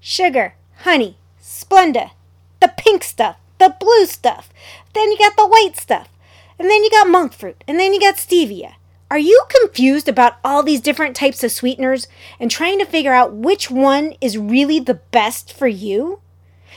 sugar, 0.00 0.54
honey, 0.78 1.16
Splenda, 1.40 2.10
the 2.60 2.72
pink 2.76 3.02
stuff, 3.02 3.36
the 3.58 3.74
blue 3.80 4.06
stuff. 4.06 4.50
Then 4.94 5.10
you 5.10 5.18
got 5.18 5.36
the 5.36 5.46
white 5.46 5.76
stuff. 5.76 6.08
And 6.58 6.68
then 6.68 6.82
you 6.82 6.90
got 6.90 7.08
monk 7.08 7.32
fruit. 7.32 7.62
And 7.68 7.78
then 7.78 7.92
you 7.94 8.00
got 8.00 8.16
stevia. 8.16 8.74
Are 9.10 9.18
you 9.18 9.42
confused 9.48 10.08
about 10.08 10.36
all 10.44 10.62
these 10.62 10.82
different 10.82 11.16
types 11.16 11.42
of 11.42 11.50
sweeteners 11.50 12.08
and 12.38 12.50
trying 12.50 12.78
to 12.78 12.84
figure 12.84 13.14
out 13.14 13.32
which 13.32 13.70
one 13.70 14.12
is 14.20 14.36
really 14.36 14.80
the 14.80 15.00
best 15.10 15.52
for 15.52 15.66
you? 15.66 16.20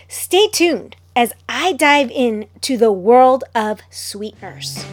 Stay 0.07 0.47
tuned 0.47 0.95
as 1.15 1.33
I 1.49 1.73
dive 1.73 2.09
into 2.09 2.77
the 2.77 2.91
world 2.91 3.43
of 3.53 3.81
sweeteners. 3.89 4.85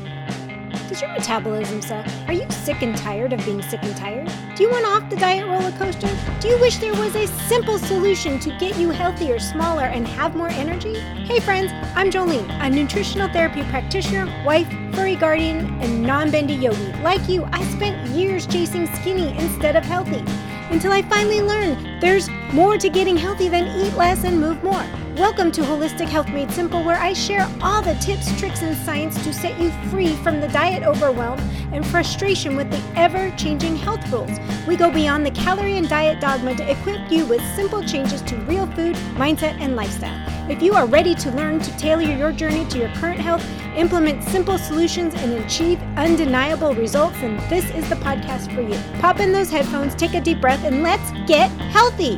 Does 0.88 1.00
your 1.00 1.10
metabolism 1.12 1.80
suck? 1.80 2.06
Are 2.26 2.32
you 2.32 2.50
sick 2.50 2.82
and 2.82 2.96
tired 2.96 3.32
of 3.32 3.44
being 3.44 3.62
sick 3.62 3.80
and 3.82 3.96
tired? 3.96 4.47
Do 4.58 4.64
you 4.64 4.70
want 4.70 4.86
off 4.86 5.08
the 5.08 5.14
diet 5.14 5.46
roller 5.46 5.70
coaster? 5.78 6.10
Do 6.40 6.48
you 6.48 6.58
wish 6.58 6.78
there 6.78 6.92
was 6.92 7.14
a 7.14 7.28
simple 7.46 7.78
solution 7.78 8.40
to 8.40 8.50
get 8.58 8.76
you 8.76 8.90
healthier, 8.90 9.38
smaller, 9.38 9.84
and 9.84 10.04
have 10.04 10.34
more 10.34 10.48
energy? 10.48 10.98
Hey 10.98 11.38
friends, 11.38 11.70
I'm 11.94 12.10
Jolene, 12.10 12.50
a 12.60 12.68
nutritional 12.68 13.28
therapy 13.28 13.62
practitioner, 13.62 14.26
wife, 14.44 14.68
furry 14.96 15.14
guardian, 15.14 15.80
and 15.80 16.02
non 16.02 16.32
bendy 16.32 16.54
yogi. 16.54 16.92
Like 17.04 17.28
you, 17.28 17.44
I 17.52 17.62
spent 17.66 18.08
years 18.08 18.48
chasing 18.48 18.88
skinny 18.96 19.28
instead 19.38 19.76
of 19.76 19.84
healthy 19.84 20.24
until 20.70 20.92
I 20.92 21.02
finally 21.02 21.40
learned 21.40 22.02
there's 22.02 22.28
more 22.52 22.76
to 22.76 22.88
getting 22.88 23.16
healthy 23.16 23.48
than 23.48 23.66
eat 23.66 23.94
less 23.94 24.24
and 24.24 24.38
move 24.38 24.62
more. 24.62 24.84
Welcome 25.16 25.50
to 25.52 25.62
Holistic 25.62 26.08
Health 26.08 26.28
Made 26.28 26.50
Simple, 26.50 26.84
where 26.84 26.98
I 26.98 27.12
share 27.12 27.50
all 27.60 27.82
the 27.82 27.94
tips, 27.94 28.38
tricks, 28.38 28.62
and 28.62 28.76
science 28.76 29.22
to 29.24 29.32
set 29.32 29.58
you 29.58 29.70
free 29.90 30.14
from 30.16 30.40
the 30.40 30.48
diet 30.48 30.82
overwhelm 30.82 31.38
and 31.72 31.86
frustration 31.86 32.54
with 32.54 32.70
the 32.70 32.80
ever 32.96 33.30
changing 33.36 33.76
health 33.76 34.06
rules. 34.12 34.38
We 34.66 34.76
go 34.76 34.90
beyond 34.90 35.24
the 35.26 35.30
calorie 35.30 35.76
and 35.76 35.88
diet 35.88 36.20
dogma 36.20 36.54
to 36.56 36.70
equip 36.70 37.10
you 37.10 37.24
with 37.26 37.42
simple 37.56 37.82
changes 37.82 38.22
to 38.22 38.36
real 38.42 38.66
food, 38.72 38.94
mindset, 39.16 39.58
and 39.60 39.74
lifestyle. 39.74 40.37
If 40.48 40.62
you 40.62 40.72
are 40.72 40.86
ready 40.86 41.14
to 41.14 41.30
learn 41.32 41.60
to 41.60 41.76
tailor 41.76 42.00
your 42.00 42.32
journey 42.32 42.64
to 42.70 42.78
your 42.78 42.88
current 42.94 43.20
health, 43.20 43.46
implement 43.76 44.24
simple 44.24 44.56
solutions, 44.56 45.12
and 45.14 45.34
achieve 45.34 45.78
undeniable 45.98 46.74
results, 46.74 47.20
then 47.20 47.36
this 47.50 47.66
is 47.72 47.86
the 47.90 47.96
podcast 47.96 48.54
for 48.54 48.62
you. 48.62 48.80
Pop 49.00 49.20
in 49.20 49.30
those 49.30 49.50
headphones, 49.50 49.94
take 49.94 50.14
a 50.14 50.22
deep 50.22 50.40
breath, 50.40 50.64
and 50.64 50.82
let's 50.82 51.10
get 51.26 51.50
healthy. 51.70 52.16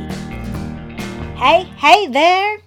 Hey, 1.35 1.63
hey 1.75 2.07
there! 2.07 2.59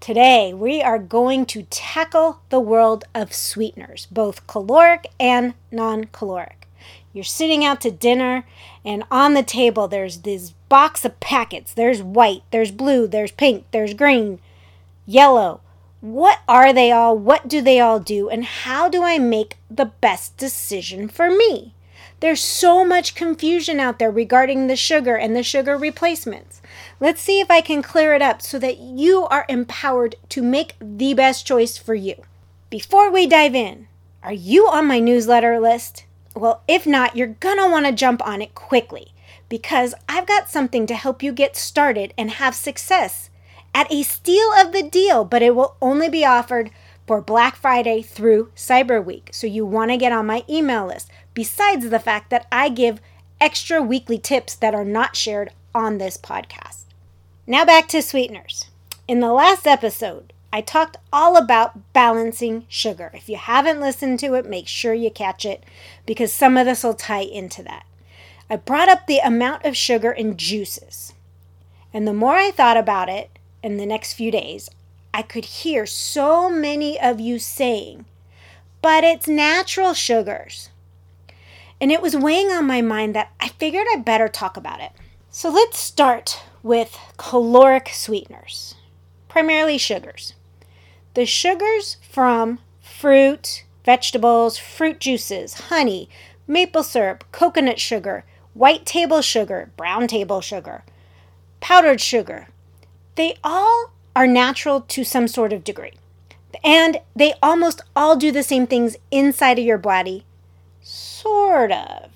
Today, 0.00 0.52
we 0.52 0.82
are 0.82 0.98
going 0.98 1.46
to 1.46 1.62
tackle 1.70 2.40
the 2.48 2.58
world 2.58 3.04
of 3.14 3.32
sweeteners, 3.32 4.08
both 4.10 4.44
caloric 4.48 5.06
and 5.20 5.54
non 5.70 6.06
caloric. 6.06 6.66
You're 7.12 7.22
sitting 7.22 7.64
out 7.64 7.80
to 7.82 7.92
dinner, 7.92 8.44
and 8.84 9.04
on 9.08 9.34
the 9.34 9.44
table, 9.44 9.86
there's 9.86 10.22
this 10.22 10.50
box 10.68 11.04
of 11.04 11.20
packets. 11.20 11.72
There's 11.72 12.02
white, 12.02 12.42
there's 12.50 12.72
blue, 12.72 13.06
there's 13.06 13.30
pink, 13.30 13.66
there's 13.70 13.94
green, 13.94 14.40
yellow. 15.06 15.60
What 16.00 16.40
are 16.46 16.72
they 16.72 16.92
all? 16.92 17.16
What 17.16 17.48
do 17.48 17.62
they 17.62 17.80
all 17.80 17.98
do? 17.98 18.28
And 18.28 18.44
how 18.44 18.88
do 18.88 19.02
I 19.02 19.18
make 19.18 19.56
the 19.70 19.86
best 19.86 20.36
decision 20.36 21.08
for 21.08 21.30
me? 21.30 21.74
There's 22.20 22.42
so 22.42 22.84
much 22.84 23.14
confusion 23.14 23.80
out 23.80 23.98
there 23.98 24.10
regarding 24.10 24.66
the 24.66 24.76
sugar 24.76 25.16
and 25.16 25.34
the 25.34 25.42
sugar 25.42 25.76
replacements. 25.76 26.62
Let's 27.00 27.20
see 27.20 27.40
if 27.40 27.50
I 27.50 27.60
can 27.60 27.82
clear 27.82 28.14
it 28.14 28.22
up 28.22 28.40
so 28.40 28.58
that 28.58 28.78
you 28.78 29.24
are 29.24 29.46
empowered 29.48 30.16
to 30.30 30.42
make 30.42 30.74
the 30.80 31.14
best 31.14 31.46
choice 31.46 31.76
for 31.76 31.94
you. 31.94 32.22
Before 32.70 33.10
we 33.10 33.26
dive 33.26 33.54
in, 33.54 33.88
are 34.22 34.32
you 34.32 34.66
on 34.68 34.86
my 34.86 35.00
newsletter 35.00 35.60
list? 35.60 36.04
Well, 36.34 36.62
if 36.66 36.86
not, 36.86 37.16
you're 37.16 37.36
gonna 37.40 37.70
wanna 37.70 37.92
jump 37.92 38.26
on 38.26 38.40
it 38.40 38.54
quickly 38.54 39.12
because 39.48 39.94
I've 40.08 40.26
got 40.26 40.48
something 40.48 40.86
to 40.86 40.94
help 40.94 41.22
you 41.22 41.32
get 41.32 41.56
started 41.56 42.14
and 42.16 42.30
have 42.30 42.54
success 42.54 43.30
at 43.74 43.92
a 43.92 44.04
steal 44.04 44.52
of 44.52 44.72
the 44.72 44.82
deal, 44.82 45.24
but 45.24 45.42
it 45.42 45.54
will 45.54 45.76
only 45.82 46.08
be 46.08 46.24
offered 46.24 46.70
for 47.06 47.20
Black 47.20 47.56
Friday 47.56 48.00
through 48.00 48.50
Cyber 48.56 49.04
Week. 49.04 49.30
So 49.32 49.46
you 49.46 49.66
wanna 49.66 49.98
get 49.98 50.12
on 50.12 50.26
my 50.26 50.44
email 50.48 50.86
list 50.86 51.10
besides 51.34 51.90
the 51.90 51.98
fact 51.98 52.30
that 52.30 52.46
I 52.50 52.68
give 52.68 53.00
extra 53.40 53.82
weekly 53.82 54.18
tips 54.18 54.54
that 54.54 54.74
are 54.74 54.84
not 54.84 55.16
shared 55.16 55.50
on 55.74 55.98
this 55.98 56.16
podcast. 56.16 56.84
Now 57.46 57.64
back 57.64 57.88
to 57.88 58.00
sweeteners. 58.00 58.70
In 59.06 59.20
the 59.20 59.32
last 59.32 59.66
episode, 59.66 60.32
I 60.50 60.60
talked 60.60 60.96
all 61.12 61.36
about 61.36 61.92
balancing 61.92 62.64
sugar. 62.68 63.10
If 63.12 63.28
you 63.28 63.36
haven't 63.36 63.80
listened 63.80 64.20
to 64.20 64.34
it, 64.34 64.48
make 64.48 64.68
sure 64.68 64.94
you 64.94 65.10
catch 65.10 65.44
it 65.44 65.64
because 66.06 66.32
some 66.32 66.56
of 66.56 66.64
this 66.64 66.84
will 66.84 66.94
tie 66.94 67.24
into 67.24 67.62
that. 67.64 67.84
I 68.48 68.56
brought 68.56 68.88
up 68.88 69.06
the 69.06 69.18
amount 69.18 69.64
of 69.64 69.76
sugar 69.76 70.12
in 70.12 70.36
juices. 70.36 71.12
And 71.92 72.06
the 72.06 72.14
more 72.14 72.36
I 72.36 72.50
thought 72.50 72.76
about 72.76 73.08
it 73.08 73.33
in 73.64 73.78
the 73.78 73.86
next 73.86 74.12
few 74.12 74.30
days, 74.30 74.68
I 75.14 75.22
could 75.22 75.46
hear 75.46 75.86
so 75.86 76.50
many 76.50 77.00
of 77.00 77.18
you 77.18 77.38
saying, 77.38 78.04
but 78.82 79.04
it's 79.04 79.26
natural 79.26 79.94
sugars. 79.94 80.68
And 81.80 81.90
it 81.90 82.02
was 82.02 82.14
weighing 82.14 82.50
on 82.50 82.66
my 82.66 82.82
mind 82.82 83.16
that 83.16 83.32
I 83.40 83.48
figured 83.48 83.86
I 83.90 84.00
better 84.00 84.28
talk 84.28 84.58
about 84.58 84.80
it. 84.80 84.92
So 85.30 85.48
let's 85.48 85.78
start 85.78 86.42
with 86.62 86.98
caloric 87.16 87.88
sweeteners, 87.88 88.74
primarily 89.28 89.78
sugars. 89.78 90.34
The 91.14 91.24
sugars 91.24 91.96
from 92.06 92.58
fruit, 92.82 93.64
vegetables, 93.82 94.58
fruit 94.58 95.00
juices, 95.00 95.54
honey, 95.54 96.10
maple 96.46 96.82
syrup, 96.82 97.24
coconut 97.32 97.80
sugar, 97.80 98.26
white 98.52 98.84
table 98.84 99.22
sugar, 99.22 99.70
brown 99.78 100.06
table 100.06 100.42
sugar, 100.42 100.84
powdered 101.60 102.02
sugar, 102.02 102.48
they 103.16 103.36
all 103.42 103.92
are 104.16 104.26
natural 104.26 104.80
to 104.82 105.04
some 105.04 105.28
sort 105.28 105.52
of 105.52 105.64
degree. 105.64 105.92
And 106.62 107.00
they 107.16 107.34
almost 107.42 107.82
all 107.94 108.16
do 108.16 108.30
the 108.30 108.42
same 108.42 108.66
things 108.66 108.96
inside 109.10 109.58
of 109.58 109.64
your 109.64 109.78
body 109.78 110.24
Sort 110.84 111.72
of. 111.72 112.10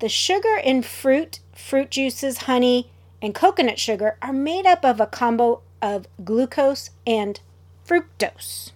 The 0.00 0.08
sugar 0.08 0.56
in 0.56 0.82
fruit, 0.82 1.38
fruit 1.54 1.90
juices, 1.90 2.38
honey, 2.38 2.90
and 3.22 3.32
coconut 3.32 3.78
sugar 3.78 4.16
are 4.20 4.32
made 4.32 4.66
up 4.66 4.84
of 4.84 5.00
a 5.00 5.06
combo 5.06 5.60
of 5.80 6.08
glucose 6.24 6.90
and 7.06 7.38
fructose, 7.86 8.72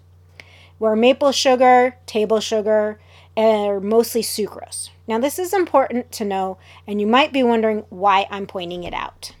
where 0.77 0.95
maple 0.95 1.33
sugar, 1.33 1.97
table 2.05 2.39
sugar, 2.39 2.97
are 3.35 3.81
mostly 3.81 4.21
sucrose. 4.21 4.91
Now, 5.09 5.19
this 5.19 5.37
is 5.37 5.53
important 5.53 6.13
to 6.13 6.23
know, 6.23 6.57
and 6.87 7.01
you 7.01 7.07
might 7.07 7.33
be 7.33 7.43
wondering 7.43 7.83
why 7.89 8.27
I'm 8.31 8.47
pointing 8.47 8.85
it 8.85 8.93
out. 8.93 9.31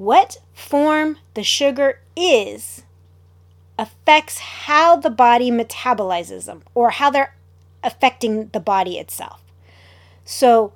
What 0.00 0.38
form 0.54 1.18
the 1.34 1.42
sugar 1.42 2.00
is 2.16 2.84
affects 3.78 4.38
how 4.38 4.96
the 4.96 5.10
body 5.10 5.50
metabolizes 5.50 6.46
them 6.46 6.62
or 6.74 6.88
how 6.88 7.10
they're 7.10 7.36
affecting 7.84 8.48
the 8.48 8.60
body 8.60 8.96
itself. 8.96 9.42
So 10.24 10.72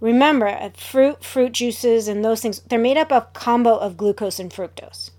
remember, 0.00 0.48
uh, 0.48 0.70
fruit, 0.74 1.22
fruit 1.22 1.52
juices, 1.52 2.08
and 2.08 2.24
those 2.24 2.40
things, 2.40 2.60
they're 2.60 2.78
made 2.78 2.96
up 2.96 3.12
of 3.12 3.34
combo 3.34 3.76
of 3.76 3.98
glucose 3.98 4.38
and 4.38 4.50
fructose. 4.50 5.10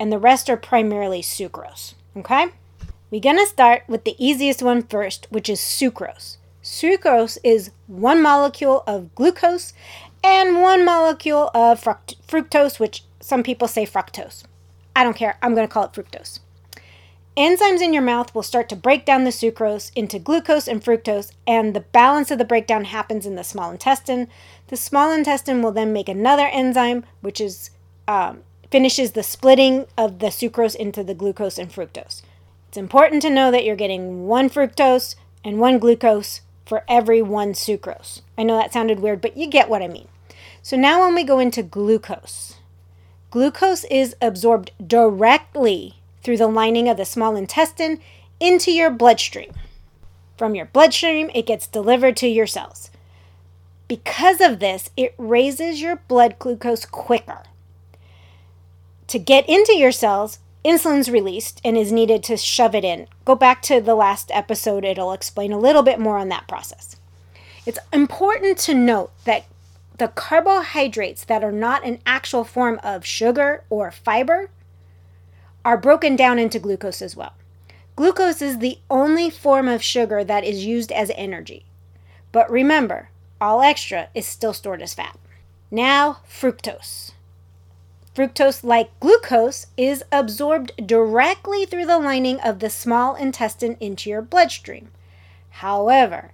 And 0.00 0.10
the 0.10 0.18
rest 0.18 0.50
are 0.50 0.56
primarily 0.56 1.22
sucrose. 1.22 1.94
Okay? 2.16 2.46
We're 3.12 3.20
going 3.20 3.38
to 3.38 3.46
start 3.46 3.84
with 3.86 4.02
the 4.02 4.16
easiest 4.18 4.62
one 4.62 4.82
first, 4.82 5.28
which 5.30 5.48
is 5.48 5.60
sucrose. 5.60 6.38
Sucrose 6.60 7.38
is 7.44 7.70
one 7.86 8.20
molecule 8.20 8.82
of 8.84 9.14
glucose 9.14 9.72
and 10.26 10.60
one 10.60 10.84
molecule 10.84 11.52
of 11.54 11.80
fruct- 11.80 12.16
fructose, 12.26 12.80
which 12.80 13.04
some 13.20 13.44
people 13.44 13.68
say 13.68 13.86
fructose. 13.86 14.42
I 14.96 15.04
don't 15.04 15.16
care. 15.16 15.38
I'm 15.40 15.54
going 15.54 15.66
to 15.66 15.72
call 15.72 15.84
it 15.84 15.92
fructose. 15.92 16.40
Enzymes 17.36 17.80
in 17.80 17.92
your 17.92 18.02
mouth 18.02 18.34
will 18.34 18.42
start 18.42 18.68
to 18.70 18.76
break 18.76 19.04
down 19.04 19.22
the 19.22 19.30
sucrose 19.30 19.92
into 19.94 20.18
glucose 20.18 20.66
and 20.66 20.82
fructose, 20.82 21.30
and 21.46 21.74
the 21.74 21.80
balance 21.80 22.32
of 22.32 22.38
the 22.38 22.44
breakdown 22.44 22.86
happens 22.86 23.24
in 23.24 23.36
the 23.36 23.44
small 23.44 23.70
intestine. 23.70 24.26
The 24.66 24.76
small 24.76 25.12
intestine 25.12 25.62
will 25.62 25.72
then 25.72 25.92
make 25.92 26.08
another 26.08 26.46
enzyme, 26.46 27.04
which 27.20 27.40
is 27.40 27.70
um, 28.08 28.42
finishes 28.70 29.12
the 29.12 29.22
splitting 29.22 29.86
of 29.96 30.18
the 30.18 30.28
sucrose 30.28 30.74
into 30.74 31.04
the 31.04 31.14
glucose 31.14 31.58
and 31.58 31.70
fructose. 31.70 32.22
It's 32.68 32.78
important 32.78 33.22
to 33.22 33.30
know 33.30 33.52
that 33.52 33.64
you're 33.64 33.76
getting 33.76 34.26
one 34.26 34.50
fructose 34.50 35.14
and 35.44 35.60
one 35.60 35.78
glucose 35.78 36.40
for 36.64 36.84
every 36.88 37.22
one 37.22 37.52
sucrose. 37.52 38.22
I 38.36 38.42
know 38.42 38.56
that 38.56 38.72
sounded 38.72 39.00
weird, 39.00 39.20
but 39.20 39.36
you 39.36 39.46
get 39.46 39.68
what 39.68 39.82
I 39.82 39.88
mean. 39.88 40.08
So 40.66 40.76
now 40.76 41.04
when 41.04 41.14
we 41.14 41.22
go 41.22 41.38
into 41.38 41.62
glucose, 41.62 42.56
glucose 43.30 43.84
is 43.84 44.16
absorbed 44.20 44.72
directly 44.84 45.94
through 46.24 46.38
the 46.38 46.48
lining 46.48 46.88
of 46.88 46.96
the 46.96 47.04
small 47.04 47.36
intestine 47.36 48.00
into 48.40 48.72
your 48.72 48.90
bloodstream. 48.90 49.52
From 50.36 50.56
your 50.56 50.64
bloodstream, 50.66 51.30
it 51.32 51.46
gets 51.46 51.68
delivered 51.68 52.16
to 52.16 52.26
your 52.26 52.48
cells. 52.48 52.90
Because 53.86 54.40
of 54.40 54.58
this, 54.58 54.90
it 54.96 55.14
raises 55.16 55.80
your 55.80 56.02
blood 56.08 56.34
glucose 56.40 56.84
quicker. 56.84 57.44
To 59.06 59.20
get 59.20 59.48
into 59.48 59.76
your 59.76 59.92
cells, 59.92 60.40
insulin's 60.64 61.08
released 61.08 61.60
and 61.64 61.76
is 61.76 61.92
needed 61.92 62.24
to 62.24 62.36
shove 62.36 62.74
it 62.74 62.84
in. 62.84 63.06
Go 63.24 63.36
back 63.36 63.62
to 63.62 63.80
the 63.80 63.94
last 63.94 64.32
episode, 64.34 64.84
it'll 64.84 65.12
explain 65.12 65.52
a 65.52 65.60
little 65.60 65.84
bit 65.84 66.00
more 66.00 66.18
on 66.18 66.28
that 66.30 66.48
process. 66.48 66.96
It's 67.66 67.78
important 67.92 68.58
to 68.58 68.74
note 68.74 69.12
that 69.26 69.44
the 69.98 70.08
carbohydrates 70.08 71.24
that 71.24 71.42
are 71.42 71.52
not 71.52 71.84
an 71.84 72.00
actual 72.04 72.44
form 72.44 72.78
of 72.82 73.06
sugar 73.06 73.64
or 73.70 73.90
fiber 73.90 74.50
are 75.64 75.78
broken 75.78 76.16
down 76.16 76.38
into 76.38 76.58
glucose 76.58 77.00
as 77.00 77.16
well. 77.16 77.34
Glucose 77.96 78.42
is 78.42 78.58
the 78.58 78.78
only 78.90 79.30
form 79.30 79.68
of 79.68 79.82
sugar 79.82 80.22
that 80.22 80.44
is 80.44 80.66
used 80.66 80.92
as 80.92 81.10
energy. 81.14 81.64
But 82.30 82.50
remember, 82.50 83.08
all 83.40 83.62
extra 83.62 84.08
is 84.14 84.26
still 84.26 84.52
stored 84.52 84.82
as 84.82 84.92
fat. 84.92 85.18
Now, 85.70 86.18
fructose. 86.28 87.12
Fructose, 88.14 88.62
like 88.62 88.98
glucose, 89.00 89.66
is 89.76 90.04
absorbed 90.12 90.72
directly 90.86 91.64
through 91.64 91.86
the 91.86 91.98
lining 91.98 92.40
of 92.40 92.58
the 92.58 92.70
small 92.70 93.14
intestine 93.14 93.76
into 93.80 94.10
your 94.10 94.22
bloodstream. 94.22 94.90
However, 95.50 96.32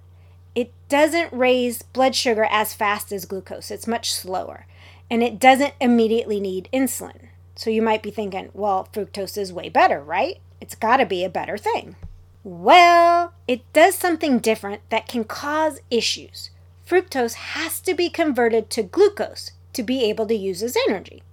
doesn't 0.93 1.33
raise 1.33 1.81
blood 1.81 2.13
sugar 2.13 2.47
as 2.51 2.75
fast 2.75 3.11
as 3.11 3.25
glucose, 3.25 3.71
it's 3.71 3.87
much 3.87 4.13
slower, 4.13 4.67
and 5.09 5.23
it 5.23 5.39
doesn't 5.39 5.73
immediately 5.81 6.39
need 6.39 6.69
insulin. 6.71 7.29
So 7.55 7.71
you 7.71 7.81
might 7.81 8.03
be 8.03 8.11
thinking, 8.11 8.51
well, 8.53 8.87
fructose 8.93 9.35
is 9.35 9.51
way 9.51 9.69
better, 9.69 9.99
right? 9.99 10.37
It's 10.61 10.75
got 10.75 10.97
to 10.97 11.07
be 11.07 11.23
a 11.23 11.29
better 11.29 11.57
thing. 11.57 11.95
Well, 12.43 13.33
it 13.47 13.61
does 13.73 13.95
something 13.95 14.37
different 14.37 14.87
that 14.91 15.07
can 15.07 15.23
cause 15.23 15.79
issues. 15.89 16.51
Fructose 16.87 17.33
has 17.33 17.81
to 17.81 17.95
be 17.95 18.11
converted 18.11 18.69
to 18.69 18.83
glucose 18.83 19.49
to 19.73 19.81
be 19.81 20.03
able 20.03 20.27
to 20.27 20.35
use 20.35 20.61
as 20.61 20.77
energy. 20.87 21.23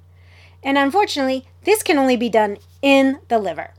And 0.62 0.78
unfortunately, 0.78 1.44
this 1.64 1.82
can 1.82 1.98
only 1.98 2.16
be 2.16 2.30
done 2.30 2.56
in 2.80 3.18
the 3.28 3.38
liver. 3.38 3.74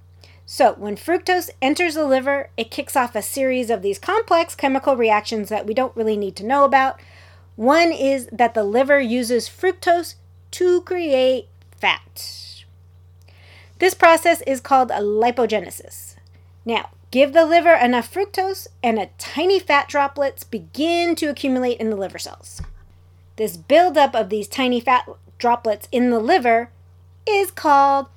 So, 0.54 0.74
when 0.74 0.98
fructose 0.98 1.50
enters 1.62 1.94
the 1.94 2.04
liver, 2.04 2.50
it 2.58 2.72
kicks 2.72 2.98
off 2.98 3.16
a 3.16 3.22
series 3.22 3.70
of 3.70 3.82
these 3.82 3.98
complex 3.98 4.54
chemical 4.54 4.98
reactions 4.98 5.48
that 5.48 5.66
we 5.66 5.74
don't 5.74 5.96
really 5.96 6.18
need 6.18 6.36
to 6.36 6.46
know 6.46 6.66
about. 6.66 7.00
One 7.56 7.94
is 7.94 8.28
that 8.34 8.54
the 8.54 8.66
liver 8.66 9.00
uses 9.00 9.48
fructose 9.48 10.16
to 10.52 10.82
create 10.82 11.48
fat. 11.80 12.66
This 13.80 13.94
process 13.94 14.42
is 14.42 14.60
called 14.60 14.90
lipogenesis. 14.90 16.18
Now, 16.66 16.90
give 17.12 17.32
the 17.32 17.46
liver 17.46 17.74
enough 17.74 18.14
fructose, 18.14 18.68
and 18.84 19.00
a 19.00 19.10
tiny 19.18 19.58
fat 19.58 19.88
droplets 19.88 20.44
begin 20.44 21.16
to 21.16 21.28
accumulate 21.28 21.80
in 21.80 21.90
the 21.90 21.96
liver 21.96 22.20
cells. 22.20 22.62
This 23.38 23.56
buildup 23.56 24.14
of 24.14 24.28
these 24.28 24.50
tiny 24.50 24.82
fat 24.82 25.08
droplets 25.38 25.88
in 25.94 26.10
the 26.10 26.20
liver 26.20 26.72
is 27.26 27.52
called 27.52 28.08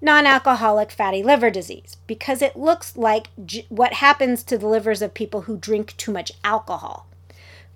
non 0.00 0.26
alcoholic 0.26 0.90
fatty 0.90 1.22
liver 1.22 1.50
disease 1.50 1.96
because 2.06 2.42
it 2.42 2.56
looks 2.56 2.96
like 2.96 3.28
j- 3.44 3.66
what 3.68 3.94
happens 3.94 4.42
to 4.42 4.56
the 4.56 4.66
livers 4.66 5.02
of 5.02 5.14
people 5.14 5.42
who 5.42 5.56
drink 5.56 5.96
too 5.96 6.12
much 6.12 6.32
alcohol. 6.42 7.06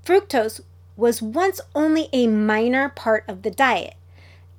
Fructose 0.04 0.60
was 0.96 1.22
once 1.22 1.60
only 1.74 2.08
a 2.12 2.26
minor 2.26 2.88
part 2.88 3.24
of 3.26 3.42
the 3.42 3.50
diet, 3.50 3.94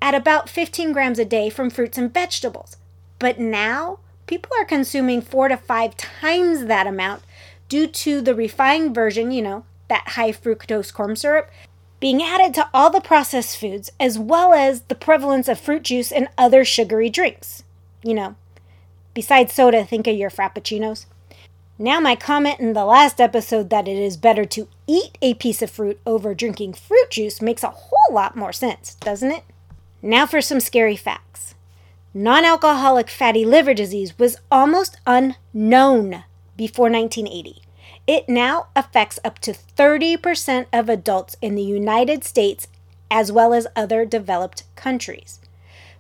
at 0.01 0.13
about 0.13 0.49
15 0.49 0.91
grams 0.91 1.19
a 1.19 1.25
day 1.25 1.49
from 1.49 1.69
fruits 1.69 1.97
and 1.97 2.13
vegetables. 2.13 2.77
But 3.19 3.39
now, 3.39 3.99
people 4.27 4.51
are 4.59 4.65
consuming 4.65 5.21
four 5.21 5.47
to 5.47 5.57
five 5.57 5.95
times 5.95 6.65
that 6.65 6.87
amount 6.87 7.23
due 7.69 7.87
to 7.87 8.21
the 8.21 8.35
refined 8.35 8.93
version, 8.93 9.31
you 9.31 9.41
know, 9.41 9.65
that 9.87 10.09
high 10.09 10.31
fructose 10.31 10.93
corn 10.93 11.15
syrup, 11.15 11.49
being 12.05 12.21
added 12.21 12.53
to 12.53 12.69
all 12.71 12.91
the 12.91 13.01
processed 13.01 13.57
foods, 13.57 13.91
as 13.99 14.19
well 14.19 14.53
as 14.53 14.81
the 14.81 14.93
prevalence 14.93 15.47
of 15.47 15.59
fruit 15.59 15.81
juice 15.81 16.11
and 16.11 16.27
other 16.37 16.63
sugary 16.63 17.09
drinks. 17.09 17.63
You 18.03 18.13
know, 18.13 18.35
besides 19.15 19.55
soda, 19.55 19.83
think 19.83 20.05
of 20.05 20.15
your 20.15 20.29
frappuccinos. 20.29 21.07
Now, 21.79 21.99
my 21.99 22.15
comment 22.15 22.59
in 22.59 22.73
the 22.73 22.85
last 22.85 23.19
episode 23.19 23.71
that 23.71 23.87
it 23.87 23.97
is 23.97 24.17
better 24.17 24.45
to 24.45 24.67
eat 24.85 25.17
a 25.19 25.33
piece 25.33 25.63
of 25.63 25.71
fruit 25.71 25.99
over 26.05 26.35
drinking 26.35 26.73
fruit 26.73 27.09
juice 27.09 27.41
makes 27.41 27.63
a 27.63 27.69
whole 27.69 28.13
lot 28.13 28.35
more 28.35 28.53
sense, 28.53 28.93
doesn't 28.93 29.31
it? 29.31 29.43
Now, 30.03 30.27
for 30.27 30.41
some 30.41 30.59
scary 30.59 30.95
facts. 30.95 31.55
Non 32.13 32.45
alcoholic 32.45 33.09
fatty 33.09 33.45
liver 33.45 33.73
disease 33.73 34.19
was 34.19 34.37
almost 34.51 34.99
unknown 35.07 36.23
before 36.55 36.87
1980. 36.87 37.63
It 38.07 38.29
now 38.29 38.67
affects 38.75 39.19
up 39.23 39.39
to 39.39 39.51
30% 39.53 40.67
of 40.71 40.89
adults 40.89 41.35
in 41.41 41.55
the 41.55 41.63
United 41.63 42.23
States 42.23 42.67
as 43.09 43.31
well 43.31 43.53
as 43.53 43.67
other 43.75 44.05
developed 44.05 44.63
countries. 44.75 45.39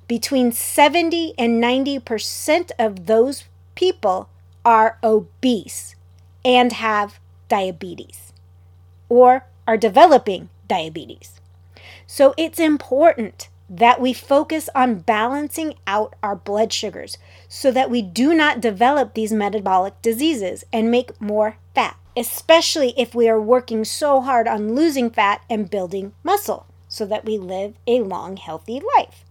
Between 0.07 0.51
70 0.51 1.33
and 1.37 1.63
90% 1.63 2.71
of 2.77 3.07
those 3.07 3.45
people 3.73 4.29
are 4.63 4.97
obese 5.03 5.95
and 6.43 6.73
have 6.73 7.19
diabetes 7.47 8.33
or 9.09 9.45
are 9.67 9.77
developing 9.77 10.49
diabetes. 10.67 11.39
So 12.05 12.33
it's 12.37 12.59
important 12.59 13.49
that 13.69 13.99
we 13.99 14.13
focus 14.13 14.69
on 14.75 14.99
balancing 14.99 15.73
out 15.87 16.15
our 16.21 16.35
blood 16.35 16.71
sugars 16.71 17.17
so 17.55 17.71
that 17.71 17.89
we 17.89 18.01
do 18.01 18.33
not 18.33 18.59
develop 18.59 19.13
these 19.13 19.31
metabolic 19.31 19.93
diseases 20.01 20.65
and 20.73 20.91
make 20.91 21.21
more 21.21 21.55
fat, 21.73 21.95
especially 22.17 22.93
if 22.97 23.15
we 23.15 23.29
are 23.29 23.39
working 23.39 23.85
so 23.85 24.19
hard 24.19 24.45
on 24.45 24.75
losing 24.75 25.09
fat 25.09 25.41
and 25.49 25.69
building 25.69 26.11
muscle 26.21 26.67
so 26.89 27.05
that 27.05 27.23
we 27.23 27.37
live 27.37 27.73
a 27.87 28.01
long, 28.01 28.35
healthy 28.35 28.81
life. 28.97 29.23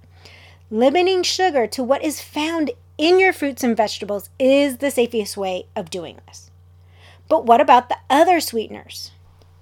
Limiting 0.70 1.22
sugar 1.22 1.66
to 1.66 1.84
what 1.84 2.02
is 2.02 2.22
found 2.22 2.70
in 2.96 3.20
your 3.20 3.34
fruits 3.34 3.62
and 3.62 3.76
vegetables 3.76 4.30
is 4.38 4.78
the 4.78 4.90
safest 4.90 5.36
way 5.36 5.66
of 5.76 5.90
doing 5.90 6.18
this. 6.26 6.50
But 7.28 7.44
what 7.44 7.60
about 7.60 7.90
the 7.90 7.98
other 8.08 8.40
sweeteners? 8.40 9.10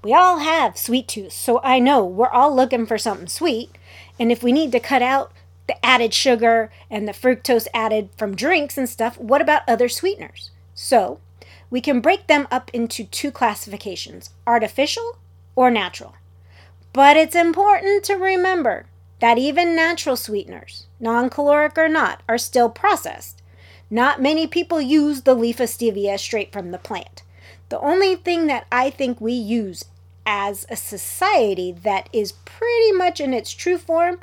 We 0.04 0.14
all 0.14 0.38
have 0.38 0.78
sweet 0.78 1.08
tooth, 1.08 1.32
so 1.32 1.60
I 1.64 1.80
know 1.80 2.04
we're 2.04 2.28
all 2.28 2.54
looking 2.54 2.86
for 2.86 2.96
something 2.96 3.26
sweet 3.26 3.76
and 4.20 4.30
if 4.30 4.40
we 4.44 4.52
need 4.52 4.70
to 4.70 4.78
cut 4.78 5.02
out 5.02 5.32
the 5.72 5.86
added 5.86 6.12
sugar 6.12 6.70
and 6.90 7.08
the 7.08 7.12
fructose 7.12 7.66
added 7.72 8.10
from 8.16 8.36
drinks 8.36 8.76
and 8.76 8.88
stuff, 8.88 9.18
what 9.18 9.40
about 9.40 9.62
other 9.66 9.88
sweeteners? 9.88 10.50
So, 10.74 11.18
we 11.70 11.80
can 11.80 12.00
break 12.00 12.26
them 12.26 12.46
up 12.50 12.70
into 12.74 13.04
two 13.04 13.30
classifications 13.30 14.30
artificial 14.46 15.18
or 15.56 15.70
natural. 15.70 16.14
But 16.92 17.16
it's 17.16 17.34
important 17.34 18.04
to 18.04 18.14
remember 18.14 18.86
that 19.20 19.38
even 19.38 19.74
natural 19.74 20.16
sweeteners, 20.16 20.86
non 21.00 21.30
caloric 21.30 21.78
or 21.78 21.88
not, 21.88 22.22
are 22.28 22.38
still 22.38 22.68
processed. 22.68 23.40
Not 23.88 24.20
many 24.20 24.46
people 24.46 24.80
use 24.80 25.22
the 25.22 25.34
leaf 25.34 25.58
of 25.58 25.70
stevia 25.70 26.18
straight 26.18 26.52
from 26.52 26.70
the 26.70 26.78
plant. 26.78 27.22
The 27.70 27.80
only 27.80 28.16
thing 28.16 28.46
that 28.48 28.66
I 28.70 28.90
think 28.90 29.20
we 29.20 29.32
use 29.32 29.84
as 30.26 30.66
a 30.68 30.76
society 30.76 31.72
that 31.72 32.10
is 32.12 32.32
pretty 32.44 32.92
much 32.92 33.20
in 33.20 33.32
its 33.32 33.52
true 33.52 33.78
form 33.78 34.20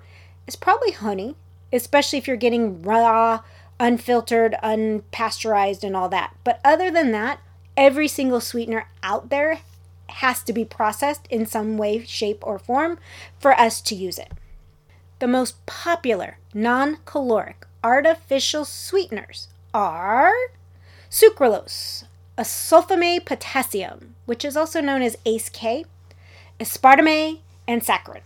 is 0.50 0.56
probably 0.56 0.92
honey, 0.92 1.36
especially 1.72 2.18
if 2.18 2.28
you're 2.28 2.36
getting 2.36 2.82
raw, 2.82 3.44
unfiltered, 3.80 4.56
unpasteurized, 4.64 5.84
and 5.84 5.96
all 5.96 6.10
that. 6.10 6.36
But 6.44 6.60
other 6.66 6.90
than 6.90 7.12
that, 7.12 7.40
every 7.78 8.08
single 8.08 8.42
sweetener 8.42 8.88
out 9.04 9.30
there 9.30 9.60
has 10.08 10.42
to 10.44 10.52
be 10.52 10.66
processed 10.66 11.28
in 11.30 11.46
some 11.46 11.78
way, 11.78 12.04
shape, 12.04 12.40
or 12.42 12.58
form 12.58 12.98
for 13.40 13.54
us 13.54 13.80
to 13.82 13.96
use 13.96 14.18
it. 14.18 14.32
The 15.20 15.28
most 15.28 15.64
popular 15.68 16.40
non 16.52 16.98
caloric 17.06 17.68
artificial 17.84 18.66
sweeteners 18.66 19.50
are 19.72 20.34
sucralose, 21.12 22.06
acesulfame 22.40 23.24
potassium, 23.24 24.16
which 24.26 24.44
is 24.44 24.58
also 24.58 24.82
known 24.82 25.04
as 25.04 25.16
ACE-K, 25.28 25.86
aspartame, 26.60 27.40
and 27.68 27.84
saccharin. 27.84 28.22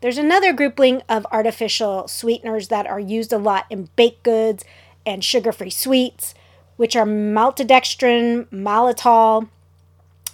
There's 0.00 0.18
another 0.18 0.52
grouping 0.54 1.02
of 1.08 1.26
artificial 1.30 2.08
sweeteners 2.08 2.68
that 2.68 2.86
are 2.86 3.00
used 3.00 3.32
a 3.32 3.38
lot 3.38 3.66
in 3.68 3.90
baked 3.96 4.22
goods 4.22 4.64
and 5.04 5.22
sugar-free 5.22 5.70
sweets, 5.70 6.34
which 6.76 6.96
are 6.96 7.04
maltodextrin, 7.04 8.46
maltitol, 8.48 9.48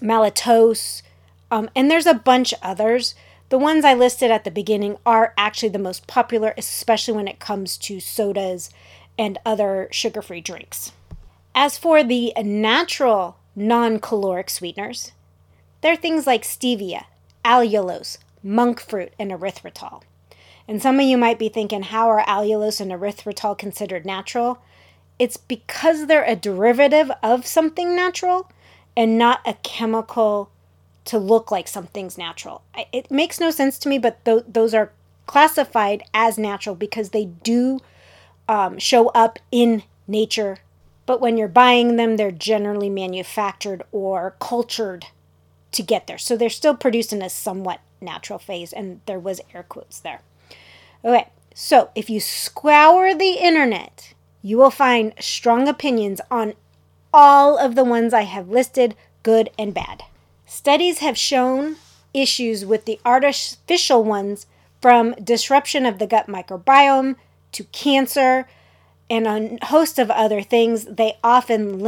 maltose, 0.00 1.02
um, 1.50 1.68
and 1.74 1.90
there's 1.90 2.06
a 2.06 2.14
bunch 2.14 2.54
others. 2.62 3.14
The 3.48 3.58
ones 3.58 3.84
I 3.84 3.94
listed 3.94 4.30
at 4.30 4.44
the 4.44 4.50
beginning 4.50 4.98
are 5.04 5.34
actually 5.36 5.70
the 5.70 5.78
most 5.78 6.06
popular, 6.06 6.54
especially 6.56 7.14
when 7.14 7.28
it 7.28 7.40
comes 7.40 7.76
to 7.78 7.98
sodas 7.98 8.70
and 9.18 9.38
other 9.44 9.88
sugar 9.90 10.22
free 10.22 10.40
drinks. 10.40 10.92
As 11.54 11.78
for 11.78 12.04
the 12.04 12.32
natural 12.36 13.38
non 13.56 13.98
caloric 13.98 14.50
sweeteners, 14.50 15.12
they're 15.80 15.96
things 15.96 16.26
like 16.26 16.42
stevia, 16.42 17.04
allulose, 17.44 18.18
monk 18.46 18.80
fruit, 18.80 19.12
and 19.18 19.30
erythritol. 19.30 20.02
And 20.68 20.82
some 20.82 20.98
of 20.98 21.06
you 21.06 21.16
might 21.16 21.38
be 21.38 21.48
thinking, 21.48 21.84
how 21.84 22.08
are 22.08 22.24
allulose 22.24 22.80
and 22.80 22.90
erythritol 22.90 23.56
considered 23.56 24.04
natural? 24.04 24.58
It's 25.18 25.36
because 25.36 26.06
they're 26.06 26.24
a 26.24 26.36
derivative 26.36 27.10
of 27.22 27.46
something 27.46 27.94
natural 27.94 28.50
and 28.96 29.18
not 29.18 29.40
a 29.46 29.54
chemical 29.62 30.50
to 31.04 31.18
look 31.18 31.50
like 31.50 31.68
something's 31.68 32.18
natural. 32.18 32.62
It 32.92 33.10
makes 33.10 33.38
no 33.38 33.50
sense 33.50 33.78
to 33.78 33.88
me, 33.88 33.98
but 33.98 34.24
th- 34.24 34.44
those 34.48 34.74
are 34.74 34.92
classified 35.26 36.02
as 36.12 36.36
natural 36.38 36.74
because 36.74 37.10
they 37.10 37.26
do 37.26 37.80
um, 38.48 38.78
show 38.78 39.08
up 39.08 39.38
in 39.52 39.82
nature 40.08 40.58
but 41.06 41.20
when 41.20 41.38
you're 41.38 41.48
buying 41.48 41.96
them, 41.96 42.16
they're 42.16 42.32
generally 42.32 42.90
manufactured 42.90 43.84
or 43.92 44.34
cultured 44.40 45.06
to 45.72 45.82
get 45.82 46.08
there. 46.08 46.18
So 46.18 46.36
they're 46.36 46.50
still 46.50 46.74
produced 46.74 47.12
in 47.12 47.22
a 47.22 47.30
somewhat 47.30 47.80
natural 48.00 48.38
phase, 48.38 48.72
and 48.72 49.00
there 49.06 49.18
was 49.18 49.40
air 49.54 49.64
quotes 49.68 50.00
there. 50.00 50.20
Okay, 51.04 51.28
so 51.54 51.90
if 51.94 52.10
you 52.10 52.20
scour 52.20 53.14
the 53.14 53.38
internet, 53.40 54.14
you 54.42 54.58
will 54.58 54.70
find 54.70 55.12
strong 55.18 55.68
opinions 55.68 56.20
on 56.30 56.54
all 57.12 57.58
of 57.58 57.74
the 57.74 57.84
ones 57.84 58.12
I 58.12 58.22
have 58.22 58.48
listed, 58.48 58.94
good 59.22 59.50
and 59.58 59.72
bad. 59.72 60.02
Studies 60.46 60.98
have 60.98 61.18
shown 61.18 61.76
issues 62.12 62.64
with 62.64 62.84
the 62.84 63.00
artificial 63.04 64.04
ones 64.04 64.46
from 64.80 65.14
disruption 65.14 65.86
of 65.86 65.98
the 65.98 66.06
gut 66.06 66.26
microbiome 66.26 67.16
to 67.52 67.64
cancer 67.64 68.46
and 69.08 69.26
a 69.26 69.66
host 69.66 69.98
of 69.98 70.10
other 70.10 70.42
things. 70.42 70.84
They 70.84 71.14
often 71.24 71.78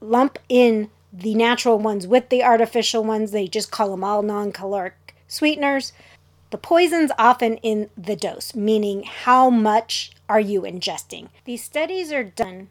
lump 0.00 0.38
in 0.48 0.90
the 1.12 1.34
natural 1.34 1.78
ones 1.78 2.06
with 2.06 2.28
the 2.28 2.42
artificial 2.42 3.02
ones. 3.02 3.30
They 3.30 3.48
just 3.48 3.70
call 3.70 3.90
them 3.90 4.04
all 4.04 4.22
non 4.22 4.52
caloric 4.52 5.05
sweeteners. 5.28 5.92
The 6.50 6.58
poison's 6.58 7.12
often 7.18 7.56
in 7.58 7.90
the 7.96 8.16
dose, 8.16 8.54
meaning 8.54 9.02
how 9.02 9.50
much 9.50 10.12
are 10.28 10.40
you 10.40 10.62
ingesting. 10.62 11.28
These 11.44 11.64
studies 11.64 12.12
are 12.12 12.24
done 12.24 12.68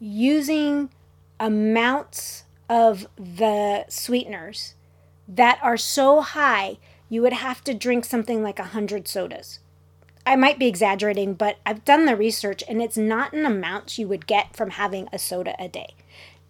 using 0.00 0.90
amounts 1.40 2.44
of 2.68 3.06
the 3.16 3.84
sweeteners 3.88 4.74
that 5.26 5.58
are 5.62 5.76
so 5.76 6.20
high 6.20 6.78
you 7.08 7.22
would 7.22 7.32
have 7.32 7.64
to 7.64 7.74
drink 7.74 8.04
something 8.04 8.42
like 8.42 8.58
100 8.58 9.08
sodas. 9.08 9.60
I 10.26 10.36
might 10.36 10.58
be 10.58 10.66
exaggerating, 10.66 11.34
but 11.34 11.56
I've 11.64 11.84
done 11.84 12.04
the 12.04 12.16
research 12.16 12.62
and 12.68 12.82
it's 12.82 12.98
not 12.98 13.32
an 13.32 13.46
amount 13.46 13.98
you 13.98 14.06
would 14.08 14.26
get 14.26 14.54
from 14.54 14.70
having 14.70 15.08
a 15.12 15.18
soda 15.18 15.54
a 15.58 15.68
day. 15.68 15.94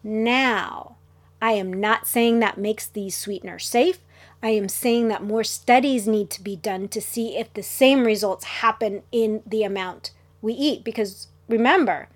Now, 0.02 0.96
I 1.40 1.52
am 1.52 1.72
not 1.72 2.06
saying 2.06 2.40
that 2.40 2.58
makes 2.58 2.86
these 2.88 3.16
sweeteners 3.16 3.66
safe. 3.66 4.00
I 4.42 4.50
am 4.50 4.68
saying 4.68 5.08
that 5.08 5.22
more 5.22 5.44
studies 5.44 6.06
need 6.06 6.30
to 6.30 6.42
be 6.42 6.56
done 6.56 6.88
to 6.88 7.00
see 7.00 7.36
if 7.36 7.52
the 7.52 7.62
same 7.62 8.04
results 8.04 8.44
happen 8.44 9.02
in 9.10 9.42
the 9.44 9.64
amount 9.64 10.12
we 10.40 10.52
eat. 10.52 10.84
Because 10.84 11.26
remember, 11.48 12.08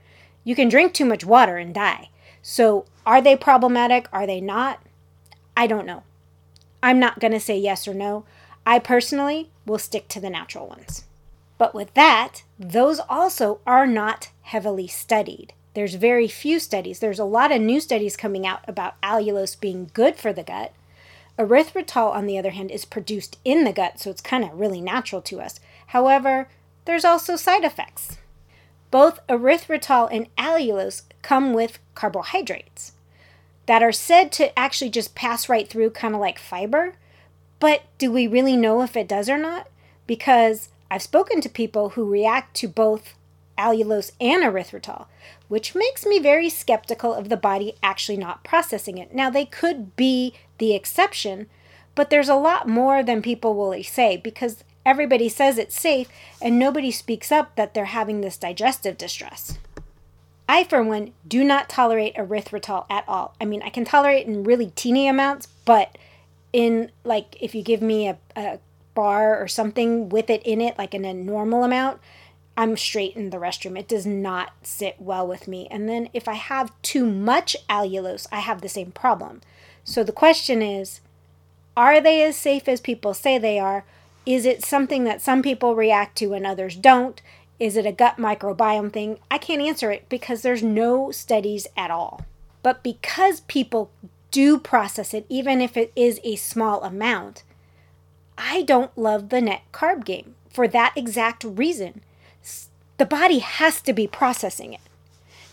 you 0.45 0.55
can 0.55 0.69
drink 0.69 0.95
too 0.95 1.05
much 1.05 1.25
water 1.25 1.57
and 1.57 1.75
die. 1.75 2.11
So, 2.43 2.87
are 3.05 3.21
they 3.21 3.37
problematic? 3.37 4.09
Are 4.12 4.26
they 4.26 4.41
not? 4.41 4.81
I 5.57 5.67
don't 5.67 5.87
know. 5.87 6.05
I'm 6.83 6.99
not 6.99 7.21
going 7.21 7.33
to 7.33 7.41
say 7.41 7.59
yes 7.59 7.87
or 7.87 7.95
no. 7.95 8.25
I 8.64 8.79
personally 8.79 9.50
will 9.67 9.79
stick 9.79 10.09
to 10.09 10.21
the 10.21 10.31
natural 10.31 10.69
ones. 10.69 11.05
But 11.59 11.75
with 11.75 11.95
that, 11.95 12.43
those 12.59 13.00
also 13.09 13.61
are 13.67 13.87
not 13.87 14.31
heavily 14.43 14.87
studied. 14.87 15.52
There's 15.75 15.95
very 15.95 16.29
few 16.29 16.59
studies. 16.59 16.99
There's 16.99 17.19
a 17.19 17.25
lot 17.25 17.52
of 17.52 17.61
new 17.61 17.81
studies 17.81 18.17
coming 18.17 18.47
out 18.47 18.61
about 18.69 19.00
allulose 19.00 19.59
being 19.59 19.91
good 19.95 20.17
for 20.17 20.33
the 20.33 20.43
gut. 20.43 20.73
Erythritol, 21.38 22.12
on 22.12 22.26
the 22.26 22.38
other 22.38 22.50
hand, 22.50 22.70
is 22.70 22.84
produced 22.84 23.38
in 23.44 23.64
the 23.64 23.72
gut, 23.72 23.98
so 23.98 24.10
it's 24.10 24.20
kind 24.20 24.44
of 24.44 24.60
really 24.60 24.80
natural 24.80 25.22
to 25.22 25.40
us. 25.40 25.58
However, 25.88 26.48
there's 26.84 27.04
also 27.04 27.36
side 27.36 27.64
effects. 27.64 28.18
Both 28.90 29.26
erythritol 29.26 30.08
and 30.12 30.34
allulose 30.36 31.02
come 31.22 31.54
with 31.54 31.78
carbohydrates 31.94 32.92
that 33.66 33.82
are 33.82 33.92
said 33.92 34.32
to 34.32 34.58
actually 34.58 34.90
just 34.90 35.14
pass 35.14 35.48
right 35.48 35.68
through, 35.68 35.90
kind 35.90 36.14
of 36.14 36.20
like 36.20 36.38
fiber. 36.38 36.94
But 37.58 37.84
do 37.96 38.10
we 38.10 38.26
really 38.26 38.56
know 38.56 38.82
if 38.82 38.96
it 38.96 39.08
does 39.08 39.30
or 39.30 39.38
not? 39.38 39.68
Because 40.06 40.68
I've 40.90 41.02
spoken 41.02 41.40
to 41.40 41.48
people 41.48 41.90
who 41.90 42.04
react 42.04 42.54
to 42.56 42.68
both 42.68 43.14
allulose 43.56 44.10
and 44.20 44.42
erythritol, 44.42 45.06
which 45.48 45.74
makes 45.74 46.04
me 46.04 46.18
very 46.18 46.48
skeptical 46.48 47.14
of 47.14 47.28
the 47.28 47.36
body 47.36 47.74
actually 47.82 48.18
not 48.18 48.44
processing 48.44 48.98
it. 48.98 49.14
Now, 49.14 49.30
they 49.30 49.44
could 49.44 49.94
be 49.96 50.34
the 50.62 50.76
exception, 50.76 51.49
but 51.97 52.09
there's 52.09 52.28
a 52.28 52.37
lot 52.37 52.69
more 52.69 53.02
than 53.02 53.21
people 53.21 53.54
will 53.54 53.83
say 53.83 54.16
because 54.16 54.62
everybody 54.87 55.28
says 55.28 55.59
it's 55.59 55.78
safe 55.78 56.09
and 56.40 56.57
nobody 56.57 56.92
speaks 56.92 57.33
up 57.33 57.57
that 57.57 57.75
they're 57.75 57.87
having 57.87 58.21
this 58.21 58.37
digestive 58.37 58.97
distress. 58.97 59.59
I, 60.49 60.62
for 60.62 60.81
one, 60.81 61.14
do 61.26 61.42
not 61.42 61.69
tolerate 61.69 62.14
erythritol 62.14 62.87
at 62.88 63.04
all. 63.09 63.35
I 63.40 63.45
mean, 63.45 63.61
I 63.62 63.71
can 63.71 63.85
tolerate 63.85 64.25
in 64.25 64.45
really 64.45 64.73
teeny 64.76 65.09
amounts, 65.09 65.49
but 65.64 65.99
in 66.52 66.92
like 67.02 67.37
if 67.40 67.57
you 67.57 67.62
give 67.64 67.83
me 67.83 68.07
a, 68.07 68.19
a 68.37 68.61
bar 68.95 69.37
or 69.37 69.49
something 69.49 70.11
with 70.11 70.31
it 70.31 70.45
in 70.45 70.61
it, 70.61 70.78
like 70.78 70.95
in 70.95 71.04
a 71.04 71.12
normal 71.12 71.64
amount, 71.64 71.99
I'm 72.57 72.76
straight 72.76 73.16
in 73.16 73.31
the 73.31 73.38
restroom. 73.38 73.76
It 73.76 73.88
does 73.88 74.07
not 74.07 74.52
sit 74.62 75.00
well 75.00 75.26
with 75.26 75.49
me. 75.49 75.66
And 75.73 75.88
then 75.88 76.09
if 76.12 76.28
I 76.28 76.35
have 76.35 76.71
too 76.83 77.04
much 77.04 77.57
allulose, 77.69 78.28
I 78.31 78.38
have 78.38 78.61
the 78.61 78.69
same 78.69 78.92
problem. 78.92 79.40
So 79.84 80.04
the 80.04 80.12
question 80.12 80.62
is 80.62 81.00
are 81.76 82.00
they 82.00 82.22
as 82.22 82.36
safe 82.36 82.68
as 82.68 82.80
people 82.80 83.14
say 83.14 83.38
they 83.38 83.58
are? 83.58 83.84
Is 84.26 84.44
it 84.46 84.64
something 84.64 85.04
that 85.04 85.22
some 85.22 85.42
people 85.42 85.74
react 85.74 86.16
to 86.18 86.34
and 86.34 86.46
others 86.46 86.76
don't? 86.76 87.20
Is 87.58 87.76
it 87.76 87.86
a 87.86 87.92
gut 87.92 88.16
microbiome 88.16 88.92
thing? 88.92 89.18
I 89.30 89.38
can't 89.38 89.62
answer 89.62 89.90
it 89.90 90.08
because 90.08 90.42
there's 90.42 90.62
no 90.62 91.10
studies 91.10 91.66
at 91.76 91.90
all. 91.90 92.22
But 92.62 92.82
because 92.82 93.40
people 93.40 93.90
do 94.30 94.58
process 94.58 95.14
it, 95.14 95.26
even 95.28 95.60
if 95.60 95.76
it 95.76 95.92
is 95.96 96.20
a 96.22 96.36
small 96.36 96.82
amount, 96.82 97.42
I 98.36 98.62
don't 98.62 98.96
love 98.96 99.28
the 99.28 99.40
net 99.40 99.62
carb 99.72 100.04
game 100.04 100.34
for 100.50 100.68
that 100.68 100.92
exact 100.96 101.44
reason 101.44 102.02
the 103.02 103.06
body 103.06 103.40
has 103.40 103.80
to 103.80 103.92
be 103.92 104.06
processing 104.06 104.72
it. 104.72 104.80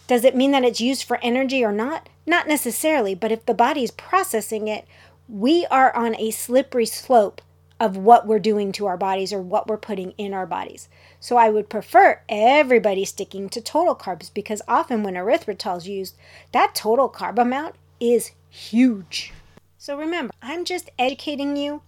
Does 0.10 0.26
it 0.26 0.36
mean 0.36 0.50
that 0.54 0.64
it's 0.64 0.82
used 0.82 1.04
for 1.04 1.20
energy 1.22 1.64
or 1.64 1.72
not? 1.72 2.10
Not 2.26 2.48
necessarily, 2.48 3.14
but 3.14 3.32
if 3.32 3.46
the 3.46 3.54
body's 3.54 3.92
processing 3.92 4.68
it, 4.68 4.88
we 5.28 5.68
are 5.68 5.96
on 5.96 6.16
a 6.16 6.32
slippery 6.32 6.88
slope 6.88 7.44
of 7.80 7.96
what 7.96 8.26
we're 8.26 8.40
doing 8.40 8.72
to 8.72 8.88
our 8.88 8.98
bodies 8.98 9.32
or 9.32 9.40
what 9.40 9.68
we're 9.68 9.78
putting 9.78 10.14
in 10.18 10.34
our 10.34 10.48
bodies. 10.48 10.90
So 11.20 11.38
I 11.38 11.52
would 11.52 11.70
prefer 11.70 12.22
everybody 12.28 13.06
sticking 13.06 13.50
to 13.50 13.62
total 13.62 13.96
carbs 13.96 14.34
because 14.34 14.64
often 14.68 15.04
when 15.04 15.14
erythritol 15.14 15.78
is 15.78 15.88
used, 15.88 16.18
that 16.54 16.74
total 16.74 17.08
carb 17.08 17.38
amount 17.38 17.76
is 18.00 18.32
huge. 18.50 19.32
So 19.78 19.96
remember, 19.96 20.34
I'm 20.42 20.66
just 20.66 20.90
educating 20.98 21.56
you 21.56 21.84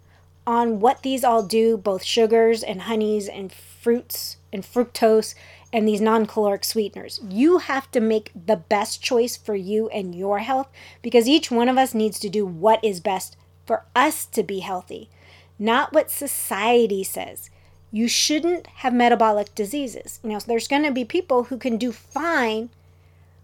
on 0.46 0.80
what 0.80 1.02
these 1.02 1.24
all 1.24 1.42
do, 1.42 1.76
both 1.76 2.04
sugars 2.04 2.62
and 2.62 2.84
honeys 2.84 3.28
and 3.28 3.52
fruits 3.52 4.38
and 4.54 4.64
fructose 4.64 5.34
and 5.74 5.88
these 5.88 6.02
non 6.02 6.26
caloric 6.26 6.64
sweeteners. 6.64 7.20
You 7.28 7.60
have 7.60 7.90
to 7.92 8.00
make 8.00 8.32
the 8.34 8.58
best 8.58 9.02
choice 9.02 9.38
for 9.38 9.56
you 9.56 9.90
and 9.90 10.14
your 10.16 10.40
health 10.40 10.68
because 11.02 11.28
each 11.28 11.52
one 11.52 11.70
of 11.70 11.78
us 11.78 11.94
needs 11.94 12.20
to 12.20 12.30
do 12.30 12.46
what 12.46 12.84
is 12.84 13.00
best 13.00 13.38
for 13.66 13.86
us 13.96 14.26
to 14.28 14.44
be 14.44 14.60
healthy, 14.60 15.10
not 15.58 15.94
what 15.94 16.12
society 16.12 17.04
says. 17.04 17.50
You 17.92 18.08
shouldn't 18.08 18.68
have 18.68 18.94
metabolic 18.94 19.54
diseases. 19.54 20.20
You 20.24 20.32
know, 20.32 20.40
there's 20.40 20.68
going 20.68 20.84
to 20.84 20.92
be 20.92 21.06
people 21.06 21.46
who 21.46 21.58
can 21.58 21.78
do 21.78 21.92
fine 21.92 22.70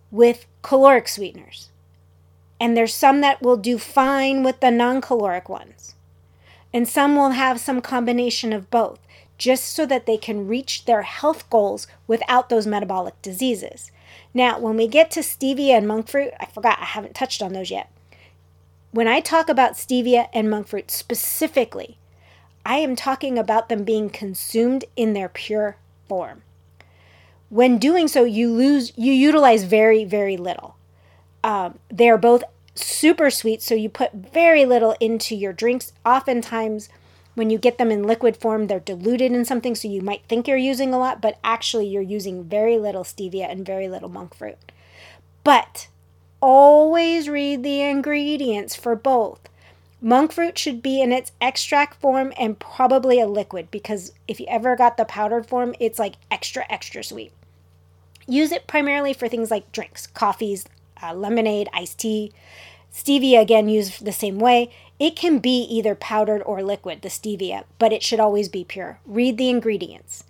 with 0.10 0.46
caloric 0.62 1.08
sweeteners. 1.08 1.70
And 2.60 2.76
there's 2.76 2.94
some 2.94 3.22
that 3.22 3.42
will 3.42 3.58
do 3.58 3.78
fine 3.78 4.44
with 4.44 4.62
the 4.62 4.72
non 4.72 5.02
caloric 5.02 5.48
ones. 5.48 5.96
And 6.74 6.88
some 6.88 7.16
will 7.16 7.32
have 7.32 7.60
some 7.60 7.82
combination 7.82 8.52
of 8.54 8.70
both 8.70 9.00
just 9.38 9.66
so 9.66 9.86
that 9.86 10.06
they 10.06 10.18
can 10.18 10.48
reach 10.48 10.86
their 10.86 11.04
health 11.04 11.50
goals 11.50 11.88
without 12.08 12.50
those 12.50 12.68
metabolic 12.68 13.22
diseases. 13.22 13.92
Now, 14.34 14.60
when 14.60 14.78
we 14.78 14.88
get 14.88 15.12
to 15.12 15.20
stevia 15.22 15.78
and 15.78 15.88
monk 15.88 16.08
fruit, 16.08 16.32
I 16.40 16.46
forgot, 16.46 16.80
I 16.80 16.86
haven't 16.86 17.16
touched 17.16 17.42
on 17.42 17.54
those 17.54 17.72
yet. 17.72 17.92
When 18.92 19.08
I 19.08 19.20
talk 19.20 19.50
about 19.50 19.74
stevia 19.74 20.28
and 20.34 20.50
monk 20.50 20.68
fruit 20.68 20.90
specifically, 20.90 21.98
I 22.66 22.78
am 22.78 22.96
talking 22.96 23.38
about 23.38 23.70
them 23.70 23.84
being 23.84 24.10
consumed 24.10 24.86
in 24.96 25.14
their 25.14 25.30
pure 25.30 25.78
form. 26.08 26.44
When 27.50 27.78
doing 27.78 28.08
so, 28.08 28.24
you 28.24 28.52
lose, 28.52 28.92
you 28.98 29.14
utilize 29.14 29.64
very, 29.64 30.04
very 30.04 30.36
little. 30.36 30.76
Um, 31.44 31.80
they 31.90 32.10
are 32.10 32.18
both 32.18 32.44
super 32.76 33.30
sweet, 33.30 33.62
so 33.62 33.74
you 33.74 33.90
put 33.90 34.14
very 34.14 34.66
little 34.66 34.96
into 35.00 35.36
your 35.36 35.54
drinks. 35.54 35.94
Oftentimes, 36.06 36.90
when 37.38 37.52
you 37.52 37.60
get 37.60 37.78
them 37.78 37.92
in 37.92 38.02
liquid 38.02 38.36
form, 38.36 38.66
they're 38.66 38.80
diluted 38.80 39.32
in 39.32 39.46
something, 39.46 39.76
so 39.76 39.88
you 39.88 40.02
might 40.02 40.24
think 40.28 40.48
you're 40.48 40.58
using 40.58 40.92
a 40.92 40.98
lot, 40.98 41.22
but 41.22 41.38
actually 41.44 41.86
you're 41.86 42.02
using 42.02 42.44
very 42.44 42.80
little 42.80 43.04
stevia 43.04 43.48
and 43.48 43.64
very 43.64 43.88
little 43.88 44.10
monk 44.10 44.34
fruit. 44.34 44.58
But 45.44 45.88
always 46.42 47.30
read 47.30 47.62
the 47.62 47.82
ingredients 47.82 48.76
for 48.76 48.96
both. 48.96 49.40
Monk 50.02 50.32
fruit 50.32 50.58
should 50.58 50.82
be 50.82 51.00
in 51.00 51.12
its 51.12 51.32
extract 51.40 52.02
form 52.02 52.34
and 52.40 52.58
probably 52.58 53.20
a 53.20 53.28
liquid 53.28 53.70
because 53.70 54.14
if 54.28 54.40
you 54.40 54.48
ever 54.50 54.76
got 54.76 54.98
the 54.98 55.06
powdered 55.06 55.46
form, 55.46 55.76
it's 55.80 56.00
like 56.00 56.16
extra, 56.32 56.66
extra 56.72 57.04
sweet. 57.04 57.32
Use 58.26 58.52
it 58.52 58.66
primarily 58.66 59.14
for 59.14 59.28
things 59.28 59.52
like 59.52 59.72
drinks, 59.72 60.08
coffees, 60.08 60.66
uh, 61.04 61.14
lemonade, 61.14 61.70
iced 61.72 62.00
tea. 62.00 62.32
Stevia, 62.92 63.40
again, 63.40 63.70
used 63.70 64.06
the 64.06 64.12
same 64.12 64.40
way. 64.40 64.72
It 65.00 65.16
can 65.16 65.40
be 65.40 65.62
either 65.64 65.94
powdered 65.96 66.42
or 66.42 66.64
liquid, 66.64 67.02
the 67.02 67.10
stevia, 67.10 67.66
but 67.78 67.94
it 67.94 68.02
should 68.04 68.20
always 68.20 68.50
be 68.50 68.64
pure. 68.64 69.00
Read 69.06 69.38
the 69.38 69.50
ingredients. 69.50 70.24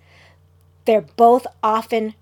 They're 0.86 1.02
both 1.02 1.48
often 1.64 2.16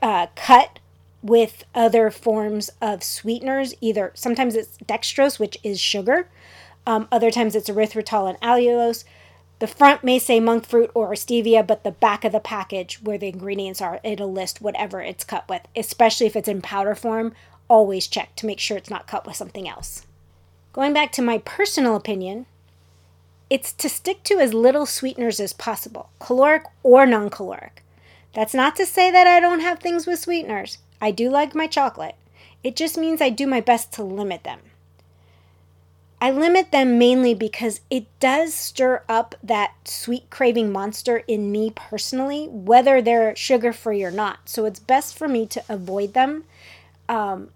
uh, 0.00 0.28
cut 0.36 0.78
with 1.22 1.64
other 1.74 2.10
forms 2.10 2.70
of 2.80 3.02
sweeteners. 3.02 3.74
Either 3.80 4.12
sometimes 4.14 4.54
it's 4.54 4.78
dextrose, 4.78 5.40
which 5.40 5.58
is 5.64 5.80
sugar, 5.80 6.28
um, 6.86 7.08
other 7.10 7.30
times 7.32 7.56
it's 7.56 7.68
erythritol 7.68 8.28
and 8.28 8.40
allulose. 8.40 9.04
The 9.58 9.66
front 9.66 10.04
may 10.04 10.18
say 10.18 10.38
monk 10.38 10.66
fruit 10.66 10.90
or 10.94 11.12
stevia, 11.12 11.66
but 11.66 11.82
the 11.82 11.90
back 11.90 12.24
of 12.24 12.32
the 12.32 12.40
package 12.40 13.00
where 13.02 13.18
the 13.18 13.28
ingredients 13.28 13.80
are, 13.80 14.00
it'll 14.04 14.32
list 14.32 14.60
whatever 14.60 15.00
it's 15.00 15.24
cut 15.24 15.48
with, 15.48 15.62
especially 15.74 16.26
if 16.26 16.36
it's 16.36 16.48
in 16.48 16.62
powder 16.62 16.94
form. 16.94 17.34
Always 17.68 18.06
check 18.06 18.36
to 18.36 18.46
make 18.46 18.60
sure 18.60 18.76
it's 18.76 18.90
not 18.90 19.08
cut 19.08 19.26
with 19.26 19.34
something 19.34 19.68
else. 19.68 20.06
Going 20.76 20.92
back 20.92 21.10
to 21.12 21.22
my 21.22 21.38
personal 21.38 21.96
opinion, 21.96 22.44
it's 23.48 23.72
to 23.72 23.88
stick 23.88 24.22
to 24.24 24.38
as 24.38 24.52
little 24.52 24.84
sweeteners 24.84 25.40
as 25.40 25.54
possible, 25.54 26.10
caloric 26.20 26.64
or 26.82 27.06
non 27.06 27.30
caloric. 27.30 27.82
That's 28.34 28.52
not 28.52 28.76
to 28.76 28.84
say 28.84 29.10
that 29.10 29.26
I 29.26 29.40
don't 29.40 29.60
have 29.60 29.78
things 29.78 30.06
with 30.06 30.18
sweeteners. 30.18 30.76
I 31.00 31.12
do 31.12 31.30
like 31.30 31.54
my 31.54 31.66
chocolate. 31.66 32.14
It 32.62 32.76
just 32.76 32.98
means 32.98 33.22
I 33.22 33.30
do 33.30 33.46
my 33.46 33.62
best 33.62 33.90
to 33.94 34.02
limit 34.02 34.44
them. 34.44 34.60
I 36.20 36.30
limit 36.30 36.72
them 36.72 36.98
mainly 36.98 37.32
because 37.32 37.80
it 37.88 38.04
does 38.20 38.52
stir 38.52 39.02
up 39.08 39.34
that 39.42 39.72
sweet 39.86 40.28
craving 40.28 40.72
monster 40.72 41.24
in 41.26 41.50
me 41.50 41.72
personally, 41.74 42.48
whether 42.48 43.00
they're 43.00 43.34
sugar 43.34 43.72
free 43.72 44.04
or 44.04 44.10
not. 44.10 44.50
So 44.50 44.66
it's 44.66 44.80
best 44.80 45.16
for 45.16 45.26
me 45.26 45.46
to 45.46 45.64
avoid 45.70 46.12
them 46.12 46.44
um, 47.08 47.48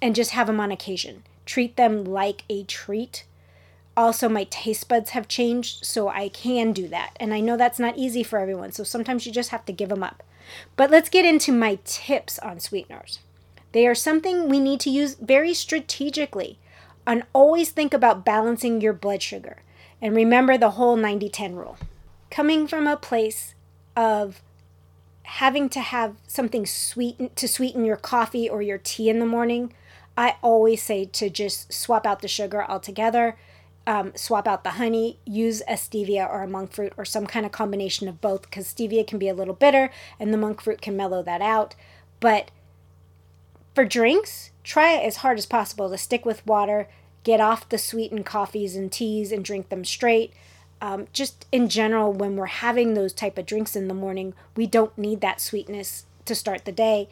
and 0.00 0.14
just 0.14 0.30
have 0.30 0.46
them 0.46 0.60
on 0.60 0.70
occasion. 0.70 1.24
Treat 1.46 1.76
them 1.76 2.04
like 2.04 2.44
a 2.48 2.64
treat. 2.64 3.24
Also, 3.96 4.28
my 4.28 4.44
taste 4.44 4.88
buds 4.88 5.10
have 5.10 5.28
changed, 5.28 5.84
so 5.84 6.08
I 6.08 6.28
can 6.28 6.72
do 6.72 6.88
that. 6.88 7.16
And 7.20 7.32
I 7.32 7.40
know 7.40 7.56
that's 7.56 7.78
not 7.78 7.96
easy 7.96 8.22
for 8.22 8.38
everyone, 8.38 8.72
so 8.72 8.82
sometimes 8.82 9.26
you 9.26 9.32
just 9.32 9.50
have 9.50 9.64
to 9.66 9.72
give 9.72 9.88
them 9.88 10.02
up. 10.02 10.22
But 10.76 10.90
let's 10.90 11.08
get 11.08 11.24
into 11.24 11.52
my 11.52 11.78
tips 11.84 12.38
on 12.40 12.60
sweeteners. 12.60 13.20
They 13.72 13.86
are 13.86 13.94
something 13.94 14.48
we 14.48 14.60
need 14.60 14.80
to 14.80 14.90
use 14.90 15.14
very 15.14 15.54
strategically 15.54 16.58
and 17.06 17.24
always 17.32 17.70
think 17.70 17.92
about 17.92 18.24
balancing 18.24 18.80
your 18.80 18.92
blood 18.92 19.22
sugar. 19.22 19.62
And 20.00 20.14
remember 20.14 20.56
the 20.58 20.72
whole 20.72 20.96
90 20.96 21.28
10 21.28 21.56
rule. 21.56 21.76
Coming 22.30 22.66
from 22.66 22.86
a 22.86 22.96
place 22.96 23.54
of 23.96 24.42
having 25.24 25.68
to 25.70 25.80
have 25.80 26.16
something 26.26 26.66
sweet 26.66 27.34
to 27.36 27.48
sweeten 27.48 27.84
your 27.84 27.96
coffee 27.96 28.48
or 28.48 28.62
your 28.62 28.78
tea 28.78 29.08
in 29.08 29.18
the 29.18 29.26
morning, 29.26 29.72
I 30.16 30.36
always 30.42 30.82
say 30.82 31.06
to 31.06 31.28
just 31.28 31.72
swap 31.72 32.06
out 32.06 32.22
the 32.22 32.28
sugar 32.28 32.64
altogether, 32.64 33.36
um, 33.86 34.12
swap 34.14 34.46
out 34.46 34.64
the 34.64 34.70
honey, 34.70 35.18
use 35.24 35.60
a 35.62 35.74
stevia 35.74 36.28
or 36.28 36.42
a 36.42 36.48
monk 36.48 36.72
fruit 36.72 36.92
or 36.96 37.04
some 37.04 37.26
kind 37.26 37.44
of 37.44 37.52
combination 37.52 38.08
of 38.08 38.20
both 38.20 38.42
because 38.42 38.72
stevia 38.72 39.06
can 39.06 39.18
be 39.18 39.28
a 39.28 39.34
little 39.34 39.54
bitter 39.54 39.90
and 40.18 40.32
the 40.32 40.38
monk 40.38 40.60
fruit 40.62 40.80
can 40.80 40.96
mellow 40.96 41.22
that 41.22 41.42
out. 41.42 41.74
But 42.20 42.50
for 43.74 43.84
drinks, 43.84 44.52
try 44.62 44.94
as 44.94 45.16
hard 45.16 45.36
as 45.36 45.46
possible 45.46 45.90
to 45.90 45.98
stick 45.98 46.24
with 46.24 46.46
water, 46.46 46.88
get 47.24 47.40
off 47.40 47.68
the 47.68 47.78
sweetened 47.78 48.24
coffees 48.24 48.76
and 48.76 48.90
teas 48.90 49.32
and 49.32 49.44
drink 49.44 49.68
them 49.68 49.84
straight. 49.84 50.32
Um, 50.80 51.08
just 51.12 51.46
in 51.50 51.68
general, 51.68 52.12
when 52.12 52.36
we're 52.36 52.46
having 52.46 52.94
those 52.94 53.12
type 53.12 53.36
of 53.36 53.46
drinks 53.46 53.74
in 53.74 53.88
the 53.88 53.94
morning, 53.94 54.34
we 54.56 54.66
don't 54.66 54.96
need 54.96 55.20
that 55.22 55.40
sweetness 55.40 56.06
to 56.24 56.34
start 56.34 56.64
the 56.64 56.72
day. 56.72 57.08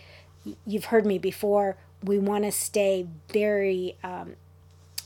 You've 0.66 0.87
heard 0.87 1.06
me 1.06 1.18
before. 1.18 1.76
We 2.02 2.18
want 2.18 2.44
to 2.44 2.52
stay 2.52 3.06
very 3.32 3.97
um, 4.02 4.37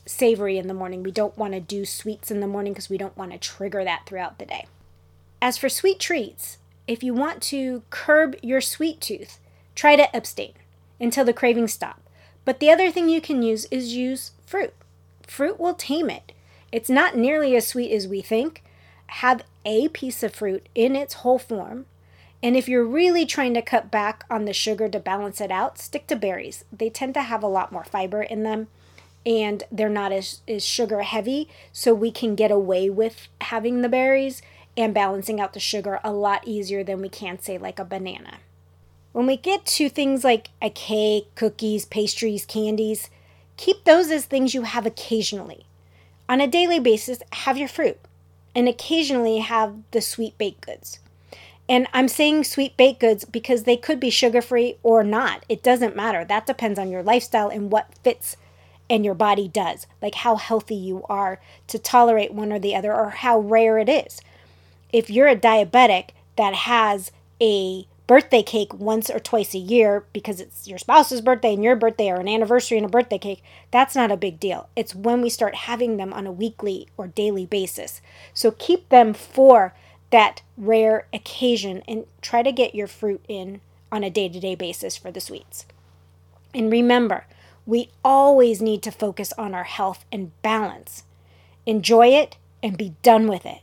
savory 0.06 0.58
in 0.58 0.68
the 0.68 0.74
morning. 0.74 1.02
We 1.02 1.10
don't 1.10 1.36
want 1.36 1.52
to 1.52 1.60
do 1.60 1.84
sweets 1.84 2.30
in 2.30 2.40
the 2.40 2.46
morning 2.46 2.72
because 2.72 2.88
we 2.88 2.98
don't 2.98 3.16
want 3.16 3.32
to 3.32 3.38
trigger 3.38 3.84
that 3.84 4.06
throughout 4.06 4.38
the 4.38 4.46
day. 4.46 4.66
As 5.42 5.58
for 5.58 5.68
sweet 5.68 6.00
treats, 6.00 6.58
if 6.86 7.02
you 7.02 7.12
want 7.12 7.42
to 7.44 7.82
curb 7.90 8.36
your 8.42 8.60
sweet 8.60 9.00
tooth, 9.00 9.38
try 9.74 9.96
to 9.96 10.16
abstain 10.16 10.54
until 11.00 11.24
the 11.24 11.32
cravings 11.32 11.72
stop. 11.72 12.00
But 12.44 12.60
the 12.60 12.70
other 12.70 12.90
thing 12.90 13.08
you 13.08 13.20
can 13.20 13.42
use 13.42 13.66
is 13.66 13.94
use 13.94 14.30
fruit. 14.46 14.72
Fruit 15.26 15.58
will 15.58 15.74
tame 15.74 16.08
it. 16.08 16.32
It's 16.70 16.88
not 16.88 17.16
nearly 17.16 17.56
as 17.56 17.66
sweet 17.66 17.92
as 17.92 18.06
we 18.06 18.22
think. 18.22 18.62
Have 19.08 19.42
a 19.64 19.88
piece 19.88 20.22
of 20.22 20.34
fruit 20.34 20.68
in 20.74 20.94
its 20.94 21.14
whole 21.14 21.38
form. 21.38 21.86
And 22.46 22.56
if 22.56 22.68
you're 22.68 22.84
really 22.84 23.26
trying 23.26 23.54
to 23.54 23.60
cut 23.60 23.90
back 23.90 24.24
on 24.30 24.44
the 24.44 24.52
sugar 24.52 24.88
to 24.88 25.00
balance 25.00 25.40
it 25.40 25.50
out, 25.50 25.78
stick 25.78 26.06
to 26.06 26.14
berries. 26.14 26.64
They 26.70 26.88
tend 26.88 27.14
to 27.14 27.22
have 27.22 27.42
a 27.42 27.48
lot 27.48 27.72
more 27.72 27.82
fiber 27.82 28.22
in 28.22 28.44
them 28.44 28.68
and 29.26 29.64
they're 29.72 29.88
not 29.88 30.12
as, 30.12 30.42
as 30.46 30.64
sugar 30.64 31.02
heavy, 31.02 31.48
so 31.72 31.92
we 31.92 32.12
can 32.12 32.36
get 32.36 32.52
away 32.52 32.88
with 32.88 33.26
having 33.40 33.82
the 33.82 33.88
berries 33.88 34.42
and 34.76 34.94
balancing 34.94 35.40
out 35.40 35.54
the 35.54 35.58
sugar 35.58 35.98
a 36.04 36.12
lot 36.12 36.46
easier 36.46 36.84
than 36.84 37.00
we 37.02 37.08
can, 37.08 37.40
say, 37.40 37.58
like 37.58 37.80
a 37.80 37.84
banana. 37.84 38.34
When 39.10 39.26
we 39.26 39.36
get 39.36 39.66
to 39.66 39.88
things 39.88 40.22
like 40.22 40.50
a 40.62 40.70
cake, 40.70 41.34
cookies, 41.34 41.84
pastries, 41.84 42.46
candies, 42.46 43.10
keep 43.56 43.82
those 43.82 44.12
as 44.12 44.24
things 44.24 44.54
you 44.54 44.62
have 44.62 44.86
occasionally. 44.86 45.66
On 46.28 46.40
a 46.40 46.46
daily 46.46 46.78
basis, 46.78 47.18
have 47.32 47.58
your 47.58 47.66
fruit 47.66 47.98
and 48.54 48.68
occasionally 48.68 49.38
have 49.38 49.78
the 49.90 50.00
sweet 50.00 50.38
baked 50.38 50.64
goods. 50.64 51.00
And 51.68 51.88
I'm 51.92 52.08
saying 52.08 52.44
sweet 52.44 52.76
baked 52.76 53.00
goods 53.00 53.24
because 53.24 53.64
they 53.64 53.76
could 53.76 53.98
be 53.98 54.10
sugar 54.10 54.40
free 54.40 54.76
or 54.82 55.02
not. 55.02 55.44
It 55.48 55.62
doesn't 55.62 55.96
matter. 55.96 56.24
That 56.24 56.46
depends 56.46 56.78
on 56.78 56.90
your 56.90 57.02
lifestyle 57.02 57.48
and 57.48 57.70
what 57.70 57.92
fits 58.04 58.36
and 58.88 59.04
your 59.04 59.14
body 59.14 59.48
does, 59.48 59.86
like 60.00 60.14
how 60.16 60.36
healthy 60.36 60.76
you 60.76 61.04
are 61.08 61.40
to 61.66 61.78
tolerate 61.78 62.32
one 62.32 62.52
or 62.52 62.58
the 62.58 62.76
other 62.76 62.94
or 62.94 63.10
how 63.10 63.40
rare 63.40 63.78
it 63.78 63.88
is. 63.88 64.20
If 64.92 65.10
you're 65.10 65.26
a 65.26 65.36
diabetic 65.36 66.10
that 66.36 66.54
has 66.54 67.10
a 67.42 67.86
birthday 68.06 68.42
cake 68.42 68.72
once 68.72 69.10
or 69.10 69.18
twice 69.18 69.52
a 69.54 69.58
year 69.58 70.04
because 70.12 70.40
it's 70.40 70.68
your 70.68 70.78
spouse's 70.78 71.20
birthday 71.20 71.54
and 71.54 71.64
your 71.64 71.74
birthday 71.74 72.08
or 72.08 72.20
an 72.20 72.28
anniversary 72.28 72.78
and 72.78 72.86
a 72.86 72.90
birthday 72.90 73.18
cake, 73.18 73.42
that's 73.72 73.96
not 73.96 74.12
a 74.12 74.16
big 74.16 74.38
deal. 74.38 74.68
It's 74.76 74.94
when 74.94 75.20
we 75.20 75.28
start 75.28 75.56
having 75.56 75.96
them 75.96 76.12
on 76.12 76.26
a 76.26 76.32
weekly 76.32 76.86
or 76.96 77.08
daily 77.08 77.46
basis. 77.46 78.00
So 78.32 78.52
keep 78.52 78.88
them 78.88 79.12
for 79.12 79.74
that 80.16 80.40
rare 80.56 81.06
occasion 81.12 81.82
and 81.86 82.06
try 82.22 82.42
to 82.42 82.50
get 82.50 82.74
your 82.74 82.86
fruit 82.86 83.22
in 83.28 83.60
on 83.92 84.02
a 84.02 84.08
day 84.08 84.30
to 84.30 84.40
day 84.40 84.54
basis 84.54 84.96
for 84.96 85.10
the 85.10 85.20
sweets. 85.20 85.66
And 86.54 86.72
remember, 86.72 87.26
we 87.66 87.90
always 88.02 88.62
need 88.62 88.82
to 88.84 88.90
focus 88.90 89.34
on 89.36 89.52
our 89.52 89.64
health 89.64 90.06
and 90.10 90.32
balance. 90.40 91.02
Enjoy 91.66 92.06
it 92.06 92.38
and 92.62 92.78
be 92.78 92.94
done 93.02 93.28
with 93.28 93.44
it. 93.44 93.60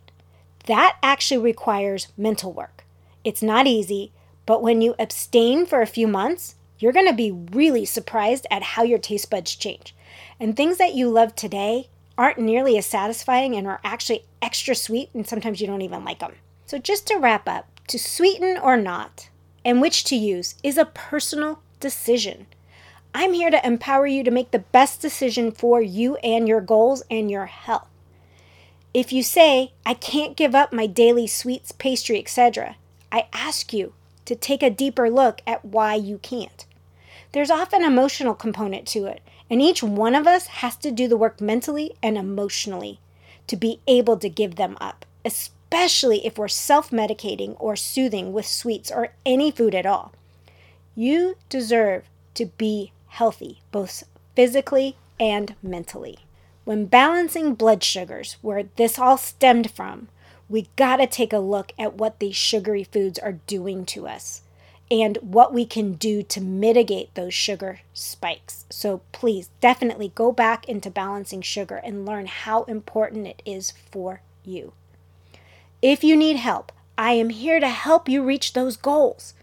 That 0.68 0.98
actually 1.02 1.42
requires 1.42 2.10
mental 2.16 2.54
work. 2.54 2.84
It's 3.24 3.42
not 3.42 3.66
easy, 3.66 4.12
but 4.46 4.62
when 4.62 4.80
you 4.80 4.94
abstain 5.00 5.66
for 5.66 5.82
a 5.82 5.88
few 5.88 6.08
months, 6.08 6.54
you're 6.78 6.94
going 6.94 7.08
to 7.08 7.14
be 7.14 7.32
really 7.32 7.84
surprised 7.84 8.46
at 8.52 8.62
how 8.62 8.84
your 8.84 9.00
taste 9.00 9.32
buds 9.32 9.56
change. 9.56 9.96
And 10.40 10.56
things 10.56 10.78
that 10.78 10.94
you 10.94 11.10
love 11.10 11.34
today 11.34 11.90
aren't 12.18 12.40
nearly 12.40 12.78
as 12.78 12.86
satisfying 12.86 13.56
and 13.56 13.68
are 13.68 13.80
actually 13.84 14.26
extra 14.42 14.76
sweet, 14.76 15.10
and 15.14 15.28
sometimes 15.28 15.62
you 15.62 15.68
don't 15.68 15.82
even 15.82 16.04
like 16.04 16.20
them. 16.20 16.34
So, 16.66 16.78
just 16.78 17.08
to 17.08 17.18
wrap 17.18 17.48
up, 17.48 17.68
to 17.88 18.00
sweeten 18.00 18.58
or 18.58 18.78
not, 18.78 19.30
and 19.66 19.82
which 19.82 20.04
to 20.06 20.16
use, 20.16 20.56
is 20.64 20.78
a 20.78 20.86
personal 20.86 21.60
decision. 21.80 22.48
I'm 23.14 23.34
here 23.34 23.52
to 23.52 23.66
empower 23.66 24.08
you 24.08 24.24
to 24.24 24.32
make 24.32 24.52
the 24.52 24.60
best 24.60 25.02
decision 25.02 25.52
for 25.52 25.82
you 25.82 26.16
and 26.18 26.48
your 26.48 26.62
goals 26.62 27.04
and 27.12 27.30
your 27.30 27.46
health. 27.46 27.88
If 28.94 29.12
you 29.12 29.24
say, 29.24 29.74
I 29.86 29.94
can't 29.94 30.38
give 30.38 30.56
up 30.56 30.74
my 30.74 30.88
daily 30.88 31.28
sweets, 31.28 31.72
pastry, 31.72 32.20
etc., 32.20 32.76
I 33.12 33.28
ask 33.34 33.74
you, 33.74 33.94
to 34.26 34.36
take 34.36 34.64
a 34.64 34.70
deeper 34.70 35.10
look 35.10 35.42
at 35.46 35.66
why 35.66 35.96
you 35.96 36.18
can't. 36.20 36.66
There's 37.34 37.52
often 37.52 37.84
emotional 37.84 38.34
component 38.34 38.88
to 38.90 39.06
it, 39.06 39.22
and 39.50 39.62
each 39.62 39.84
one 39.84 40.16
of 40.16 40.28
us 40.28 40.48
has 40.48 40.76
to 40.78 40.92
do 40.92 41.08
the 41.08 41.18
work 41.18 41.42
mentally 41.42 41.94
and 42.02 42.18
emotionally 42.18 43.00
to 43.48 43.56
be 43.56 43.80
able 43.88 44.18
to 44.18 44.30
give 44.30 44.56
them 44.56 44.78
up, 44.80 45.06
especially 45.26 46.26
if 46.26 46.38
we're 46.38 46.48
self-medicating 46.48 47.56
or 47.60 47.76
soothing 47.76 48.32
with 48.32 48.46
sweets 48.46 48.92
or 48.92 49.10
any 49.26 49.52
food 49.52 49.76
at 49.76 49.86
all. 49.86 50.14
You 50.96 51.36
deserve 51.50 52.04
to 52.36 52.46
be 52.46 52.92
healthy, 53.08 53.62
both 53.72 54.04
physically 54.36 54.96
and 55.20 55.56
mentally. 55.62 56.20
When 56.64 56.86
balancing 56.86 57.56
blood 57.56 57.84
sugars, 57.84 58.38
where 58.42 58.64
this 58.78 58.98
all 58.98 59.18
stemmed 59.18 59.72
from, 59.72 60.08
we 60.48 60.70
got 60.76 60.98
to 60.98 61.08
take 61.08 61.34
a 61.34 61.40
look 61.40 61.74
at 61.78 61.96
what 61.96 62.20
these 62.20 62.36
sugary 62.36 62.84
foods 62.84 63.20
are 63.20 63.40
doing 63.48 63.86
to 63.88 64.08
us 64.08 64.43
and 64.94 65.18
what 65.22 65.52
we 65.52 65.66
can 65.66 65.94
do 65.94 66.22
to 66.22 66.40
mitigate 66.40 67.12
those 67.16 67.34
sugar 67.34 67.80
spikes. 67.96 68.66
So 68.70 69.02
please 69.12 69.50
definitely 69.60 70.12
go 70.14 70.32
back 70.32 70.70
into 70.70 70.92
balancing 70.92 71.42
sugar 71.42 71.78
and 71.78 72.06
learn 72.06 72.28
how 72.28 72.62
important 72.66 73.26
it 73.26 73.42
is 73.44 73.74
for 73.92 74.22
you. 74.46 74.74
If 75.82 76.04
you 76.04 76.16
need 76.16 76.36
help, 76.36 76.72
I 76.96 77.14
am 77.14 77.32
here 77.32 77.60
to 77.60 77.70
help 77.70 78.08
you 78.08 78.24
reach 78.24 78.54
those 78.54 78.78
goals. 78.78 79.34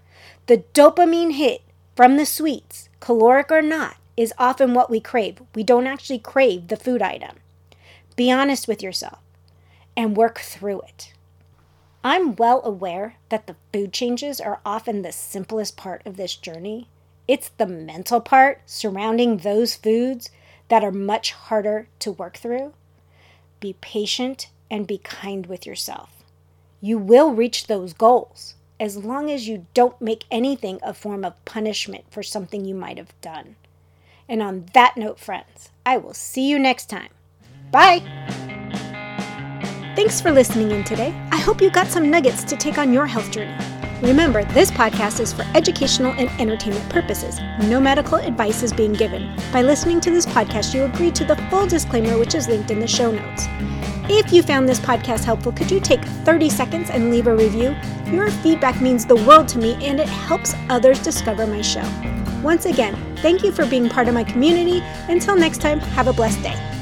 The 0.47 0.59
dopamine 0.73 1.33
hit 1.33 1.63
from 1.97 2.17
the 2.17 2.27
sweets, 2.27 2.89
caloric 3.01 3.51
or 3.51 3.61
not, 3.61 3.97
is 4.17 4.33
often 4.39 4.73
what 4.73 4.89
we 4.89 5.01
crave. 5.01 5.43
We 5.57 5.65
don't 5.65 5.89
actually 5.89 6.21
crave 6.21 6.69
the 6.69 6.77
food 6.77 7.03
item. 7.03 7.39
Be 8.15 8.31
honest 8.31 8.69
with 8.69 8.85
yourself 8.85 9.19
and 9.97 10.17
work 10.17 10.39
through 10.39 10.83
it. 10.83 11.13
I'm 12.03 12.35
well 12.37 12.63
aware 12.65 13.17
that 13.29 13.47
the 13.47 13.57
food 13.73 13.93
changes 13.93 14.41
are 14.41 14.61
often 14.65 15.03
the 15.03 15.13
simplest 15.13 15.77
part 15.77 16.03
of 16.07 16.17
this 16.17 16.35
journey. 16.35 16.89
It's 17.29 17.51
the 17.51 17.67
mental 17.67 18.21
part 18.21 18.63
surrounding 18.65 19.39
those 19.39 19.75
foods 19.75 20.31
that 20.69 20.83
are 20.83 20.93
much 20.93 21.33
harder 21.33 21.89
to 21.99 22.13
work 22.13 22.39
through. 22.39 22.73
Be 23.61 23.75
patient 23.83 24.49
and 24.71 24.87
be 24.87 24.99
kind 24.99 25.45
with 25.47 25.67
yourself. 25.67 26.25
You 26.81 26.97
will 26.97 27.33
reach 27.33 27.67
those 27.67 27.93
goals 27.93 28.55
as 28.79 28.97
long 28.97 29.31
as 29.31 29.47
you 29.47 29.67
don't 29.75 30.01
make 30.01 30.25
anything 30.31 30.81
a 30.83 30.95
form 30.95 31.23
of 31.23 31.45
punishment 31.45 32.05
for 32.11 32.23
something 32.23 32.65
you 32.65 32.75
might 32.75 32.97
have 32.97 33.21
done. 33.21 33.57
And 34.27 34.43
on 34.43 34.67
that 34.73 34.97
note, 34.97 35.21
friends, 35.21 35.69
I 35.85 35.99
will 35.99 36.15
see 36.15 36.49
you 36.49 36.59
next 36.59 36.89
time. 36.89 37.11
Bye. 37.71 38.01
Thanks 39.95 40.21
for 40.21 40.31
listening 40.31 40.71
in 40.71 40.83
today. 40.85 41.15
Hope 41.51 41.61
you 41.61 41.69
got 41.69 41.89
some 41.89 42.13
nuggets 42.13 42.45
to 42.45 42.55
take 42.55 42.79
on 42.79 42.93
your 42.93 43.09
health 43.09 43.33
journey. 43.33 43.53
Remember, 44.03 44.45
this 44.45 44.71
podcast 44.71 45.19
is 45.19 45.33
for 45.33 45.45
educational 45.57 46.13
and 46.13 46.31
entertainment 46.41 46.89
purposes. 46.89 47.41
No 47.65 47.81
medical 47.81 48.19
advice 48.19 48.63
is 48.63 48.73
being 48.73 48.93
given. 48.93 49.35
By 49.53 49.63
listening 49.63 50.01
to 50.03 50.13
this 50.13 50.27
podcast, 50.27 50.73
you 50.73 50.85
agree 50.85 51.11
to 51.11 51.25
the 51.25 51.35
full 51.51 51.67
disclaimer, 51.67 52.17
which 52.19 52.37
is 52.37 52.47
linked 52.47 52.71
in 52.71 52.79
the 52.79 52.87
show 52.87 53.11
notes. 53.11 53.47
If 54.09 54.33
you 54.33 54.45
found 54.45 54.69
this 54.69 54.79
podcast 54.79 55.25
helpful, 55.25 55.51
could 55.51 55.73
you 55.73 55.81
take 55.81 56.05
30 56.25 56.49
seconds 56.51 56.89
and 56.89 57.11
leave 57.11 57.27
a 57.27 57.35
review? 57.35 57.75
Your 58.07 58.31
feedback 58.31 58.81
means 58.81 59.05
the 59.05 59.17
world 59.17 59.49
to 59.49 59.59
me 59.59 59.75
and 59.85 59.99
it 59.99 60.09
helps 60.09 60.55
others 60.69 61.03
discover 61.03 61.49
my 61.49 61.63
show. 61.63 61.83
Once 62.45 62.67
again, 62.67 62.95
thank 63.17 63.43
you 63.43 63.51
for 63.51 63.67
being 63.67 63.89
part 63.89 64.07
of 64.07 64.15
my 64.15 64.23
community. 64.23 64.85
Until 65.09 65.35
next 65.35 65.61
time, 65.61 65.81
have 65.81 66.07
a 66.07 66.13
blessed 66.13 66.45
day. 66.45 66.80